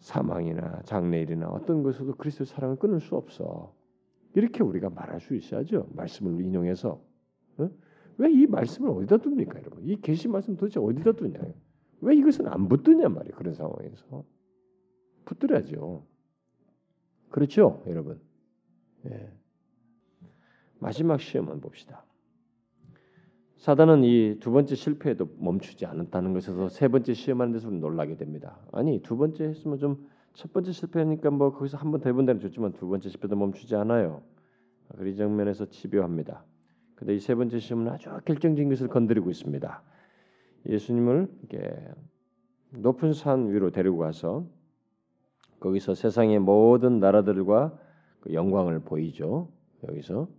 [0.02, 3.74] 사망이나 장례일이나 어떤 것에도 그리스도 사랑을 끊을 수 없어.
[4.34, 5.90] 이렇게 우리가 말할 수 있어야죠.
[5.94, 7.02] 말씀을 인용해서.
[7.58, 7.70] 어?
[8.18, 9.84] 왜이 말씀을 어디다 둡니까, 여러분?
[9.88, 11.54] 이 계시 말씀 도대체 어디다 두냐요?
[12.02, 13.36] 왜 이것은 안 붙드냐 말이에요.
[13.36, 14.26] 그런 상황에서
[15.26, 16.04] 붙들어야죠.
[17.30, 18.20] 그렇죠, 여러분.
[19.06, 19.32] 예.
[20.80, 22.04] 마지막 시험만 봅시다.
[23.62, 28.58] 사단은 이 두 번째 실패에도 멈추지 않았다는 것에서 세 번째 시험하는 데서 놀라게 됩니다.
[28.72, 32.88] 아니 두 번째 했으면 좀 첫 번째 실패하니까 뭐 거기서 한번더 해본 데는 좋지만 두
[32.88, 34.22] 번째 실패도 멈추지 않아요.
[34.98, 36.46] 그리 정면에서 집요합니다.
[36.96, 39.84] 근데 이 세 번째 시험은 아주 결정적인 것을 건드리고 있습니다.
[40.68, 41.28] 예수님을
[42.72, 44.46] 높은 산 위로 데리고 가서
[45.60, 47.78] 거기서 세상의 모든 나라들과
[48.22, 49.50] 그 영광을 보이죠.
[49.88, 50.30] 여기서.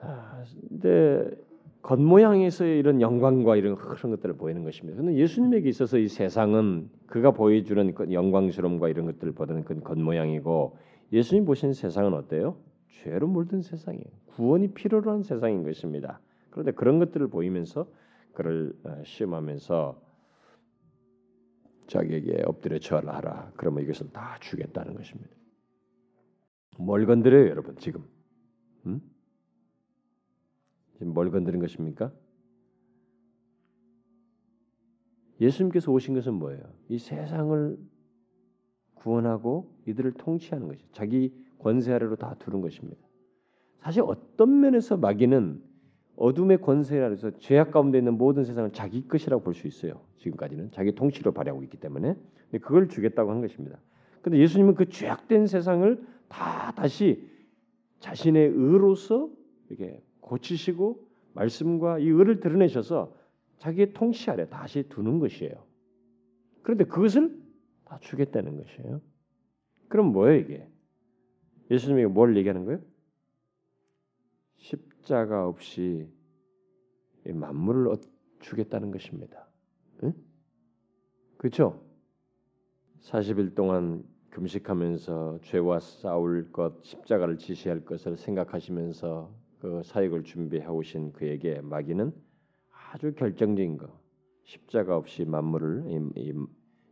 [0.00, 1.30] 아, 근데
[1.82, 5.00] 겉모양에서의 이런 영광과 이런 그런 것들을 보이는 것입니다.
[5.00, 10.78] 그런데 예수님에게 있어서 이 세상은 그가 보여주는 그 영광스러움과 이런 것들을 보는 그 겉모양이고
[11.12, 12.56] 예수님 보신 세상은 어때요?
[12.88, 14.06] 죄로 물든 세상이에요.
[14.26, 16.20] 구원이 필요로 한 세상인 것입니다.
[16.50, 17.86] 그런데 그런 것들을 보이면서
[18.32, 20.00] 그를 어, 시험하면서
[21.86, 23.52] 자기에게 엎드려 절하라.
[23.56, 25.30] 그러면 이것을 다 주겠다는 것입니다.
[26.78, 27.76] 뭘 건드려요, 여러분?
[27.76, 28.04] 지금?
[28.86, 29.00] 음?
[31.04, 32.10] 지금 뭘 건드린 것입니까?
[35.38, 36.62] 예수님께서 오신 것은 뭐예요?
[36.88, 37.76] 이 세상을
[38.94, 43.02] 구원하고 이들을 통치하는 것이 자기 권세 아래로 다 두는 것입니다.
[43.80, 45.62] 사실 어떤 면에서 마귀는
[46.16, 50.00] 어둠의 권세 아래서 죄악 가운데 있는 모든 세상을 자기 것이라고 볼 수 있어요.
[50.16, 52.14] 지금까지는 자기 통치로 발휘하고 있기 때문에
[52.50, 53.78] 근데 그걸 주겠다고 한 것입니다.
[54.22, 57.28] 근데 예수님은 그 죄악된 세상을 다 다시
[57.98, 59.28] 자신의 의로서
[59.68, 63.14] 이렇게 고치시고 말씀과 이 의를 드러내셔서
[63.58, 65.52] 자기의 통치 아래 다시 두는 것이에요.
[66.62, 67.42] 그런데 그것을
[67.84, 69.00] 다 주겠다는 것이에요.
[69.88, 70.68] 그럼 뭐예요 이게?
[71.70, 72.80] 예수님이 뭘 얘기하는 거예요?
[74.56, 76.08] 십자가 없이
[77.26, 77.94] 만물을
[78.40, 79.46] 주겠다는 것입니다.
[80.02, 80.14] 응?
[81.36, 81.82] 그렇죠?
[83.02, 91.62] 40일 동안 금식하면서 죄와 싸울 것, 십자가를 지시할 것을 생각하시면서 그 사역을 준비해 오신 그에게
[91.62, 92.12] 마귀는
[92.92, 93.98] 아주 결정적인 거,
[94.42, 96.34] 십자가 없이 만물을 이, 이,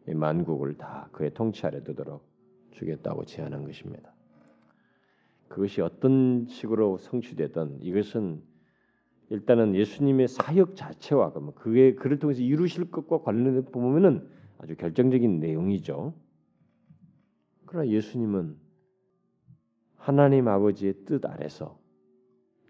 [0.09, 2.27] 이 만국을 다 그의 통치 아래 두도록
[2.71, 4.15] 주겠다고 제안한 것입니다.
[5.49, 8.43] 그것이 어떤 식으로 성취되든 이것은
[9.29, 16.15] 일단은 예수님의 사역 자체와 그게 그를 통해서 이루실 것과 관련해 보면은 아주 결정적인 내용이죠.
[17.67, 18.57] 그러나 예수님은
[19.97, 21.82] 하나님 아버지의 뜻 아래서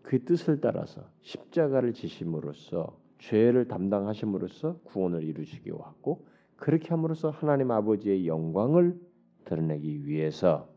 [0.02, 6.26] 그 뜻을 따라서 십자가를 지심으로써 죄를 담당하심으로써 구원을 이루시기 왔고
[6.56, 8.98] 그렇게 함으로써 하나님 아버지의 영광을
[9.44, 10.72] 드러내기 위해서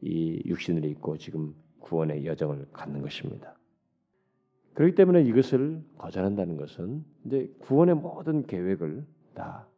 [0.00, 3.56] 이 육신을 입고 지금 구원의 여정을 갖는 것입니다.
[4.74, 9.68] 그렇기 때문에 이것을 거절한다는 것은 이제 구원의 모든 계획을 다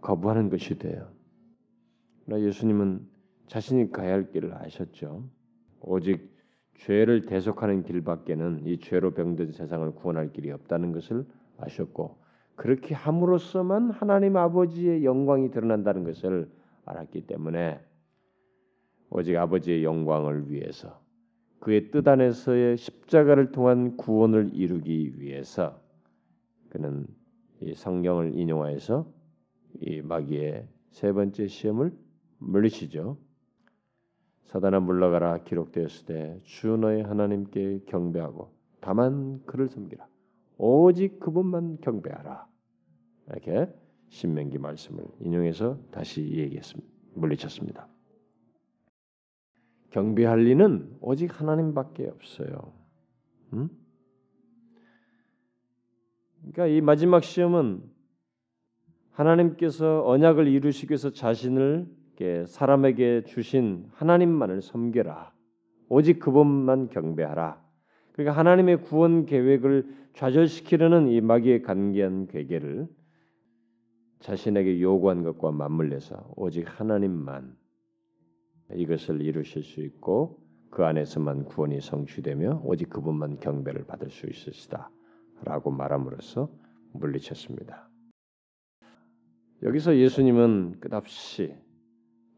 [0.00, 1.08] 거부하는 것이 돼요.
[2.24, 3.08] 그러나 예수님은
[3.48, 5.28] 자신이 가야 할 길을 아셨죠.
[5.80, 6.31] 오직
[6.86, 11.24] 죄를 대속하는 길밖에는 이 죄로 병든 세상을 구원할 길이 없다는 것을
[11.58, 12.18] 아셨고
[12.56, 16.50] 그렇게 함으로써만 하나님 아버지의 영광이 드러난다는 것을
[16.84, 17.80] 알았기 때문에
[19.10, 21.00] 오직 아버지의 영광을 위해서
[21.60, 25.80] 그의 뜻 안에서의 십자가를 통한 구원을 이루기 위해서
[26.70, 27.06] 그는
[27.60, 29.06] 이 성경을 인용하여서
[29.82, 31.92] 이 마귀의 세 번째 시험을
[32.38, 33.16] 물리치죠.
[34.44, 40.06] 사단아 물러가라 기록되었을 때 주 너의 하나님께 경배하고 다만 그를 섬기라.
[40.58, 42.46] 오직 그분만 경배하라.
[43.28, 43.72] 이렇게
[44.08, 46.92] 신명기 말씀을 인용해서 다시 얘기했습니다.
[47.14, 47.88] 물리쳤습니다.
[49.90, 52.72] 경배할 리는 오직 하나님밖에 없어요.
[53.52, 53.68] 음?
[56.40, 57.82] 그러니까 이 마지막 시험은
[59.12, 61.86] 하나님께서 언약을 이루시기 위해서 자신을
[62.46, 65.32] 사람에게 주신 하나님만을 섬겨라.
[65.88, 67.62] 오직 그분만 경배하라.
[68.12, 72.86] 그러니까 하나님의 구원 계획을 좌절시키려는 이 마귀의 간계한 괴계를
[74.20, 77.56] 자신에게 요구한 것과 맞물려서 오직 하나님만
[78.74, 80.38] 이것을 이루실 수 있고
[80.70, 86.50] 그 안에서만 구원이 성취되며 오직 그분만 경배를 받을 수 있으시다라고 말함으로써
[86.94, 87.90] 물리쳤습니다.
[89.62, 91.54] 여기서 예수님은 끝없이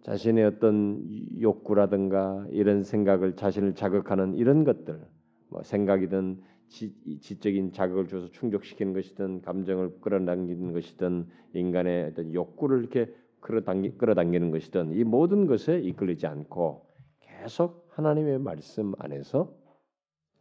[0.05, 1.03] 자신의 어떤
[1.41, 5.01] 욕구라든가 이런 생각을 자신을 자극하는 이런 것들,
[5.49, 13.15] 뭐 생각이든 지, 지적인 자극을 줘서 충족시키는 것이든 감정을 끌어당기는 것이든 인간의 어떤 욕구를 이렇게
[13.41, 16.87] 끌어당기, 끌어당기는 것이든 이 모든 것에 이끌리지 않고
[17.21, 19.55] 계속 하나님의 말씀 안에서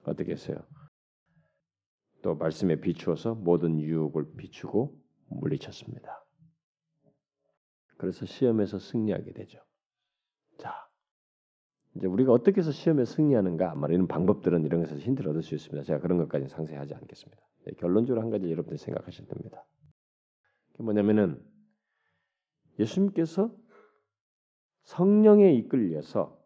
[0.04, 0.58] 어떻게 했어요?
[2.22, 4.94] 또 말씀에 비추어서 모든 유혹을 비추고
[5.30, 6.23] 물리쳤습니다.
[8.04, 9.60] 그래서 시험에서 승리하게 되죠.
[10.58, 10.74] 자,
[11.96, 15.84] 이제 우리가 어떻게 해서 시험에 승리하는가 아마 이런 방법들은 이런 것에서 힌트를 얻을 수 있습니다.
[15.86, 17.42] 제가 그런 것까지 상세히 하지 않겠습니다.
[17.66, 19.66] 네, 결론적으로 한 가지 여러분들 생각하셔야 됩니다.
[20.74, 21.42] 그게 뭐냐면은
[22.78, 23.56] 예수님께서
[24.82, 26.38] 성령에 이끌려서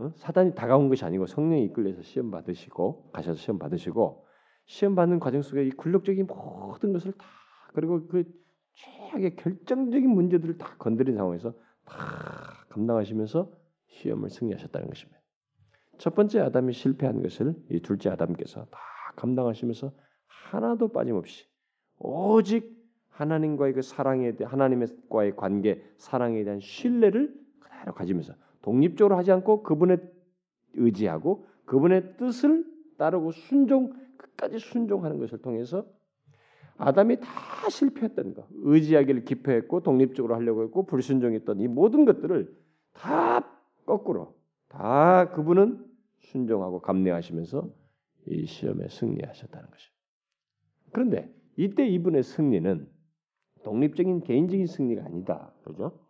[0.00, 0.12] 어?
[0.16, 4.26] 사단이 다가온 것이 아니고 성령에 이끌려서 시험 받으시고 가셔서 시험 받으시고
[4.66, 7.24] 시험 받는 과정 속에 이 굴욕적인 모든 것을 다
[7.72, 8.41] 그리고 그
[8.74, 11.54] 최악의 결정적인 문제들을 다 건드린 상황에서
[11.84, 13.50] 다 감당하시면서
[13.88, 15.20] 시험을 승리하셨다는 것입니다.
[15.98, 18.78] 첫 번째 아담이 실패한 것을 이 둘째 아담께서 다
[19.16, 19.92] 감당하시면서
[20.26, 21.46] 하나도 빠짐없이
[21.98, 29.62] 오직 하나님과의 그 사랑에 대한 하나님과의 관계, 사랑에 대한 신뢰를 그대로 가지면서 독립적으로 하지 않고
[29.62, 29.98] 그분의
[30.74, 32.64] 의지하고 그분의 뜻을
[32.96, 35.86] 따르고 순종 끝까지 순종하는 것을 통해서
[36.82, 42.52] 아담이 다 실패했던 거, 의지하기를 기표했고 독립적으로 하려고 했고 불순종했던 이 모든 것들을
[42.92, 43.40] 다
[43.86, 44.36] 거꾸로
[44.68, 45.84] 다 그분은
[46.18, 47.68] 순종하고 감내하시면서
[48.26, 49.92] 이 시험에 승리하셨다는 것이죠.
[50.92, 52.88] 그런데 이때 이분의 승리는
[53.64, 55.52] 독립적인 개인적인 승리가 아니다.
[55.64, 56.00] 그죠?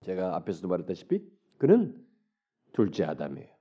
[0.00, 1.22] 제가 앞에서도 말했다시피
[1.58, 2.06] 그는
[2.72, 3.57] 둘째 아담이에요.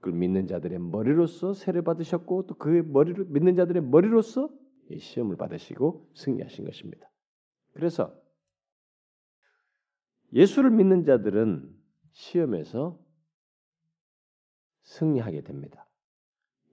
[0.00, 4.48] 그걸 믿는 자들의 머리로서 세례 받으셨고 또그 머리로 믿는 자들의 머리로서
[4.90, 7.10] 이 시험을 받으시고 승리하신 것입니다.
[7.72, 8.14] 그래서
[10.32, 11.74] 예수를 믿는 자들은
[12.12, 12.98] 시험에서
[14.82, 15.86] 승리하게 됩니다.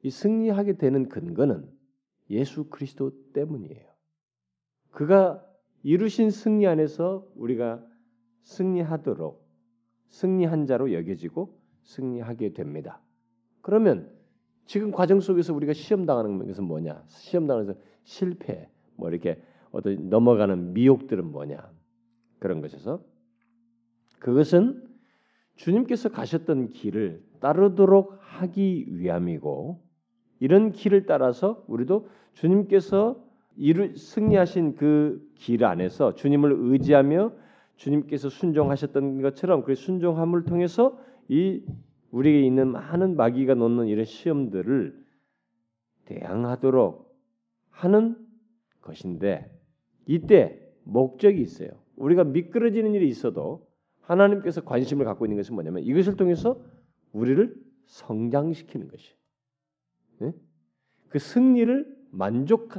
[0.03, 1.69] 이 승리하게 되는 근거는
[2.29, 3.91] 예수 그리스도 때문이에요.
[4.91, 5.45] 그가
[5.83, 7.85] 이루신 승리 안에서 우리가
[8.43, 9.45] 승리하도록
[10.09, 13.01] 승리한 자로 여겨지고 승리하게 됩니다.
[13.65, 14.07] 그러면
[14.65, 17.01] 지금 과정 속에서 우리가 시험 당하는 것은 뭐냐?
[17.07, 19.41] 시험 당하면서 실패, 뭐 이렇게
[19.71, 21.67] 어떤 넘어가는 미혹들은 뭐냐?
[22.37, 23.01] 그런 것에서
[24.19, 24.87] 그것은
[25.55, 29.81] 주님께서 가셨던 길을 따르도록 하기 위함이고
[30.41, 33.19] 이런 길을 따라서 우리도 주님께서
[33.57, 37.31] 이루 승리하신 그 길 안에서 주님을 의지하며
[37.77, 41.63] 주님께서 순종하셨던 것처럼 그 순종함을 통해서 이
[42.15, 45.05] 우리에게 있는 많은 마귀가 놓는 이런 시험들을
[46.05, 47.13] 대항하도록
[47.71, 48.15] 하는
[48.81, 49.51] 것인데
[50.05, 51.69] 이때 목적이 있어요.
[51.97, 53.67] 우리가 미끄러지는 일이 있어도
[53.99, 56.61] 하나님께서 관심을 갖고 있는 것은 뭐냐면 이것을 통해서
[57.11, 57.53] 우리를
[57.85, 59.13] 성장시키는 것이.
[60.19, 60.31] 네?
[61.09, 62.69] 그 승리를 만족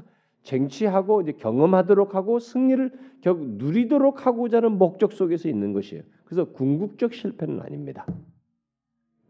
[0.44, 6.04] 쟁취하고 이제 경험하도록 하고 승리를 결국 누리도록 하고자 하는 목적 속에서 있는 것이에요.
[6.24, 8.06] 그래서 궁극적 실패는 아닙니다.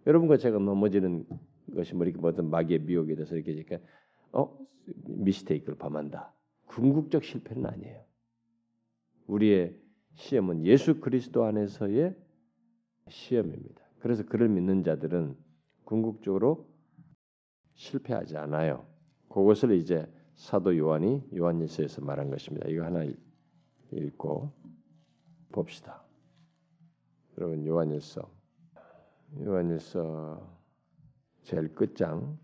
[0.06, 1.26] 여러분과 제가 넘어지는
[1.74, 3.82] 것이 뭐 이렇게 뭐든 마귀의 미혹에 대해서 이렇게 이렇게
[4.32, 4.56] 어
[5.06, 6.32] 미스테이크를 범한다.
[6.66, 8.04] 궁극적 실패는 아니에요.
[9.26, 9.76] 우리의
[10.14, 12.16] 시험은 예수 그리스도 안에서의
[13.08, 13.82] 시험입니다.
[13.98, 15.36] 그래서 그를 믿는 자들은
[15.84, 16.68] 궁극적으로
[17.74, 18.86] 실패하지 않아요.
[19.28, 22.68] 그것을 이제 사도 요한이 요한일서에서 말한 것입니다.
[22.68, 23.04] 이거 하나
[23.90, 24.52] 읽고
[25.52, 26.04] 봅시다.
[27.38, 28.35] 여러분 요한일서
[29.44, 30.56] 요한일서
[31.42, 32.38] 제일 끝장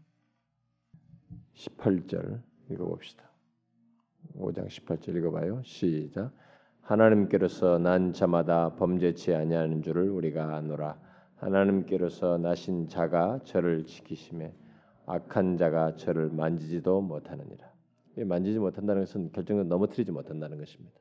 [1.55, 3.31] 18절 읽어봅시다.
[4.37, 5.63] 5장 18절 읽어봐요.
[5.65, 6.33] 시작.
[6.83, 10.99] 하나님께로서 난 자마다 범죄치 아니하는 줄을 우리가 아노라.
[11.37, 14.55] 하나님께로서 나신 자가 저를 지키심에
[15.07, 17.73] 악한 자가 저를 만지지도 못하느니라.
[18.17, 21.01] 만지지 못한다는 것은 결정적으로 넘어뜨리지 못한다는 것입니다.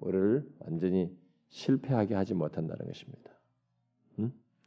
[0.00, 1.16] 우리를 완전히
[1.48, 3.31] 실패하게 하지 못한다는 것입니다.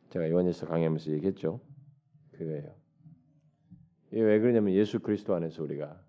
[0.06, 0.10] 음?
[0.10, 1.60] 제가 요한일서 강의하면서 얘기했죠.
[2.32, 2.76] 그거예요.
[4.12, 6.02] 이게 왜 그러냐면 예수 그리스도 안에서 우리가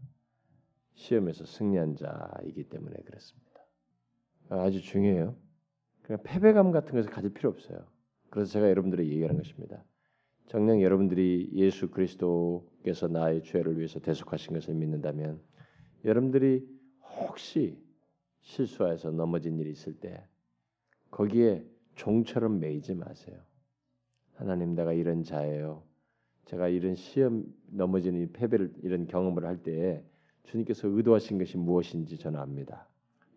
[0.94, 3.47] 시험에서 승리한 자이기 때문에 그렇습니다.
[4.49, 5.36] 아주 중요해요.
[6.03, 7.84] 그냥 패배감 같은 것을 가질 필요 없어요.
[8.30, 9.84] 그래서 제가 여러분들에게 얘기하는 것입니다.
[10.47, 15.40] 정녕 여러분들이 예수 그리스도께서 나의 죄를 위해서 대속하신 것을 믿는다면
[16.05, 16.64] 여러분들이
[17.03, 17.76] 혹시
[18.42, 20.24] 실수해서 넘어진 일이 있을 때
[21.11, 21.66] 거기에
[21.97, 23.45] 종처럼 매이지 마세요.
[24.37, 25.82] 하나님 내가 이런 자예요.
[26.45, 30.03] 제가 이런 시험 넘어지는 패배를 이런 경험을 할 때에
[30.45, 32.89] 주님께서 의도하신 것이 무엇인지 저는 압니다.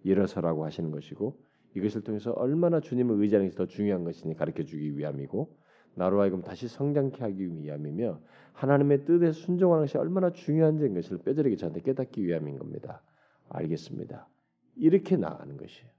[0.03, 1.41] 일어서라고 하시는 것이고
[1.75, 5.57] 이것을 통해서 얼마나 주님을 의지하는 것이 더 중요한 것이니 가르쳐 주기 위함이고
[5.95, 8.21] 나로 하여금 다시 성장케 하기 위함이며
[8.53, 13.01] 하나님의 뜻에 순종하는 것이 얼마나 중요한지 것을 뼈저리게 저한테 깨닫기 위함인 겁니다.
[13.49, 14.27] 알겠습니다.
[14.75, 15.89] 이렇게 나가는 것이에요.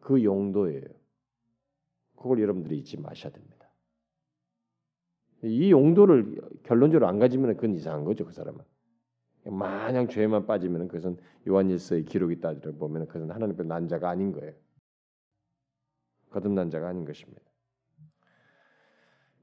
[0.00, 0.84] 그 용도예요.
[2.16, 3.59] 그걸 여러분들이 잊지 마셔야 됩니다.
[5.42, 8.60] 이 용도를 결론적으로 안 가지면 그건 이상한 거죠, 그 사람은.
[9.44, 11.16] 마냥 죄만 빠지면 그것은
[11.48, 14.52] 요한일서의 기록이 따지려 보면 그것은 하나님의 난자가 아닌 거예요.
[16.30, 17.42] 거듭난 자가 아닌 것입니다.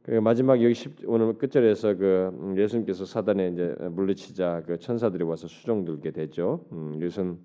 [0.04, 5.48] 그 마지막 여기 10, 오늘 끝절에서 그 음, 예수님께서 사단에 이제 물리치자 그 천사들이 와서
[5.48, 6.66] 수종 들게 되죠.
[6.72, 7.39] 음, 이것은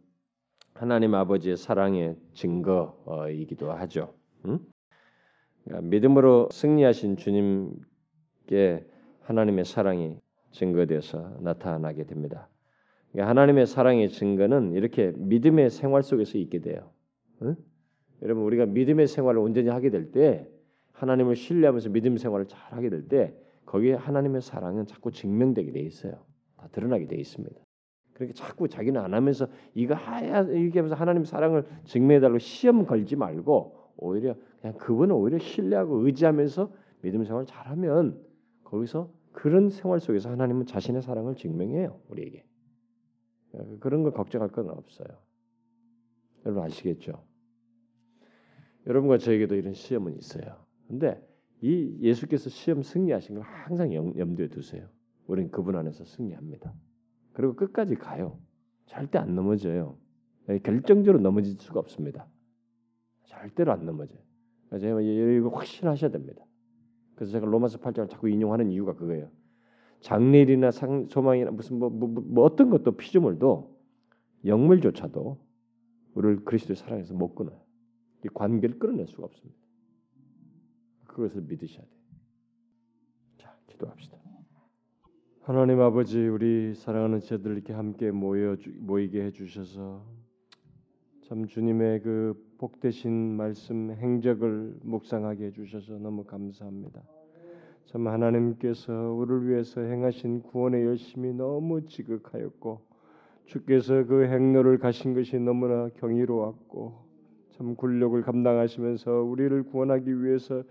[0.75, 4.15] 하나님 아버지의 사랑의 증거이기도 하죠.
[4.45, 4.61] 음?
[5.65, 7.75] 그러니까 믿음으로 승리하신 주님
[8.53, 8.85] 께
[9.23, 10.19] 하나님의 사랑이
[10.51, 12.51] 증거돼서 나타나게 됩니다.
[13.11, 16.91] 그러니까 하나님의 사랑의 증거는 이렇게 믿음의 생활 속에서 있게 돼요.
[17.41, 17.57] 응?
[18.21, 20.47] 여러분 우리가 믿음의 생활을 온전히 하게 될 때
[20.93, 23.35] 하나님을 신뢰하면서 믿음 생활을 잘 하게 될 때
[23.65, 26.13] 거기에 하나님의 사랑은 자꾸 증명되게 돼 있어요.
[26.59, 27.59] 다 드러나게 돼 있습니다.
[28.13, 33.17] 그렇게 자꾸 자기는 안 하면서 이거 하야 이렇게 하면서 하나님 사랑을 증명해 달라고 시험 걸지
[33.17, 38.32] 말고 오히려 그냥 그분을 오히려 신뢰하고 의지하면서 믿음 생활 잘하면
[38.73, 42.45] 거기서 그런 생활 속에서 하나님은 자신의 사랑을 증명해요 우리에게
[43.81, 45.09] 그런 걸 걱정할 건 없어요.
[46.47, 47.23] 여러분 아시겠죠?
[48.87, 50.65] 여러분과 저에게도 이런 시험은 있어요.
[50.89, 51.23] 근데
[51.61, 54.89] 이 예수께서 시험 승리하신 걸 항상 염두에 두세요.
[55.27, 56.75] 우리는 그분 안에서 승리합니다.
[57.35, 58.41] 그리고 끝까지 가요.
[58.87, 59.99] 절대 안 넘어져요.
[60.63, 62.27] 결정적으로 넘어질 수가 없습니다.
[63.25, 64.19] 절대로 안 넘어져요.
[64.81, 66.43] 제가 이거 확신하셔야 됩니다.
[67.23, 69.31] 그래서 제가 로마서 8장을 자꾸 인용하는 이유가 그거예요.
[70.01, 73.79] 장례일이나 상, 소망이나 무슨 뭐, 뭐, 뭐 어떤 것도 피조물도
[74.45, 75.39] 영물조차도
[76.15, 77.61] 우리를 그리스도의 사랑에서 못 끊어요.
[78.25, 79.57] 이 관계를 끊어낼 수가 없습니다.
[81.07, 82.01] 그것을 믿으셔야 돼요.
[83.37, 83.87] 자, 기도.
[83.87, 84.19] 기도합시다.
[85.43, 90.05] 하나님 아버지 우리 사랑하는 제들 이렇게 함께 모여 모이게 해 주셔서
[91.23, 97.03] 참 주님의 그 복되신 말씀 행적을 묵상하게 해 주셔서 너무 감사합니다.
[97.87, 102.81] 참 하나님께서 우리를 위해서 행하신 구원의 열심이 너무 지극하였고
[103.47, 106.93] 주께서 그 행로를 가신 것이 너무나 경이로웠고
[107.51, 110.63] 참 굴욕을 감당하시면서 우리를 구원하기 위해서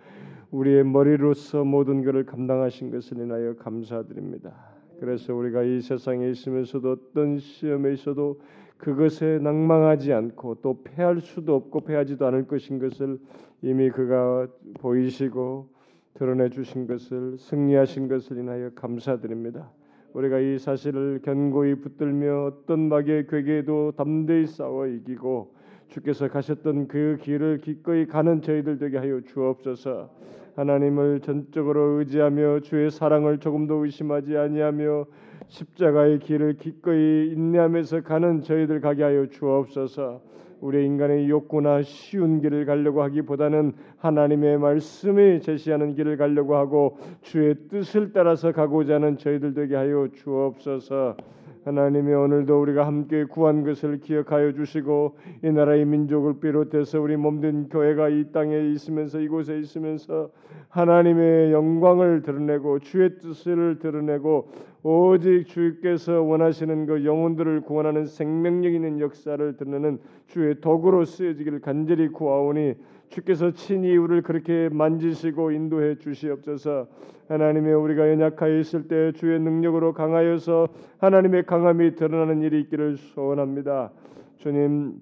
[0.51, 4.53] 우리의 머리로서 모든 것을 감당하신 것을 인하여 감사드립니다.
[5.01, 8.39] 그래서 우리가 이 세상에 있으면서도 어떤 시험에 있어도
[8.82, 13.19] 그것에 낭망하지 않고 또 패할 수도 없고 패하지도 않을 것인 것을
[13.61, 14.47] 이미 그가
[14.79, 15.69] 보이시고
[16.15, 19.69] 드러내 주신 것을 승리하신 것을 인하여 감사드립니다.
[20.13, 25.53] 우리가 이 사실을 견고히 붙들며 어떤 막의 괴계에도 담대히 싸워 이기고
[25.88, 30.09] 주께서 가셨던 그 길을 기꺼이 가는 저희들 되게 하여 주옵소서.
[30.55, 35.05] 하나님을 전적으로 의지하며 주의 사랑을 조금도 의심하지 아니하며
[35.47, 40.21] 십자가의 길을 기꺼이 인내하면서 가는 저희들 가게 하여 주옵소서.
[40.61, 48.13] 우리 인간의 욕구나 쉬운 길을 가려고 하기보다는 하나님의 말씀이 제시하는 길을 가려고 하고 주의 뜻을
[48.13, 51.17] 따라서 가고자 하는 저희들 되게 하여 주옵소서.
[51.64, 58.09] 하나님의 오늘도 우리가 함께 구한 것을 기억하여 주시고 이 나라의 민족을 비롯해서 우리 몸된 교회가
[58.09, 60.32] 이 땅에 있으면서 이곳에 있으면서
[60.70, 64.49] 하나님의 영광을 드러내고 주의 뜻을 드러내고
[64.82, 72.74] 오직 주께서 원하시는 그 영혼들을 구원하는 생명력 있는 역사를 드러내는 주의 도구로 쓰여지기를 간절히 구하오니
[73.12, 76.88] 주께서 친히 우리를 그렇게 만지시고 인도해 주시옵소서.
[77.28, 83.91] 하나님의 우리가 연약하여 있을 때 주의 능력으로 강하여서 하나님의 강함이 드러나는 일이 있기를 소원합니다.
[84.38, 84.93] 주님,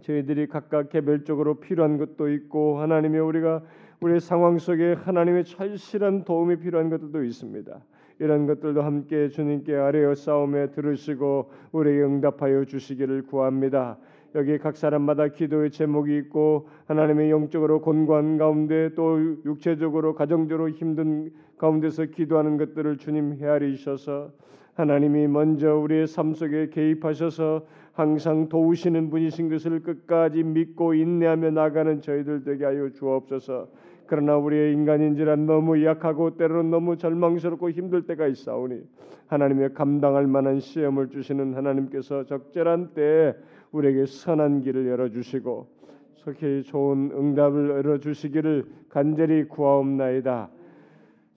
[0.00, 3.62] 저희들이 각각 개별적으로 필요한 것도 있고 하나님의 우리가
[4.00, 7.80] 우리의 상황 속에 하나님의 철실한 도움이 필요한 것들도 있습니다.
[8.20, 13.98] 이런 것들도 함께 주님께 아뢰어 싸움에 들으시고 우리에게 응답하여 주시기를 구합니다.
[14.34, 22.06] 여기 각 사람마다 기도의 제목이 있고 하나님의 영적으로 곤고한 가운데 또 육체적으로 가정적으로 힘든 가운데서
[22.06, 24.32] 기도하는 것들을 주님 헤아리셔서
[24.74, 32.42] 하나님이 먼저 우리의 삶 속에 개입하셔서 항상 도우시는 분이신 것을 끝까지 믿고 인내하며 나가는 저희들
[32.42, 33.68] 되게 하여 주옵소서.
[34.14, 38.80] 그러나 우리의 인간인지라 너무 약하고 때로는 너무 절망스럽고 힘들 때가 있사오니
[39.26, 43.34] 하나님의 감당할 만한 시험을 주시는 하나님께서 적절한 때에
[43.72, 45.66] 우리에게 선한 길을 열어 주시고
[46.14, 50.48] 속히 좋은 응답을 열어 주시기를 간절히 구하옵나이다.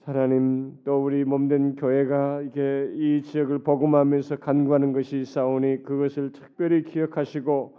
[0.04, 7.76] 하나님 또 우리 몸된 교회가 이게 이 지역을 복음하면서 간구하는 것이 있사오니 그것을 특별히 기억하시고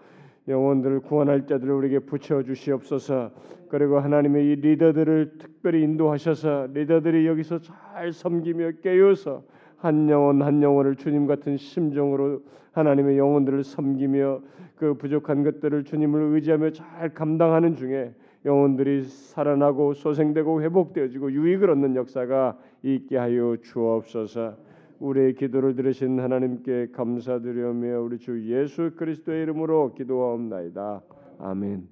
[0.49, 3.31] 영혼들을 구원할 자들을 우리에게 붙여 주시옵소서.
[3.69, 9.43] 그리고 하나님의 이 리더들을 특별히 인도하셔서 리더들이 여기서 잘 섬기며 깨어서
[9.77, 12.41] 한 영혼 한 영혼을 주님 같은 심정으로
[12.73, 14.41] 하나님의 영혼들을 섬기며
[14.77, 22.57] 그 부족한 것들을 주님을 의지하며 잘 감당하는 중에 영혼들이 살아나고 소생되고 회복되어지고 유익을 얻는 역사가
[22.83, 24.68] 있게 하여 주옵소서.
[25.01, 31.03] 우리의 기도를 들으신 하나님께 감사드리며 우리 주 예수 그리스도의 이름으로 기도하옵나이다.
[31.39, 31.89] 아멘.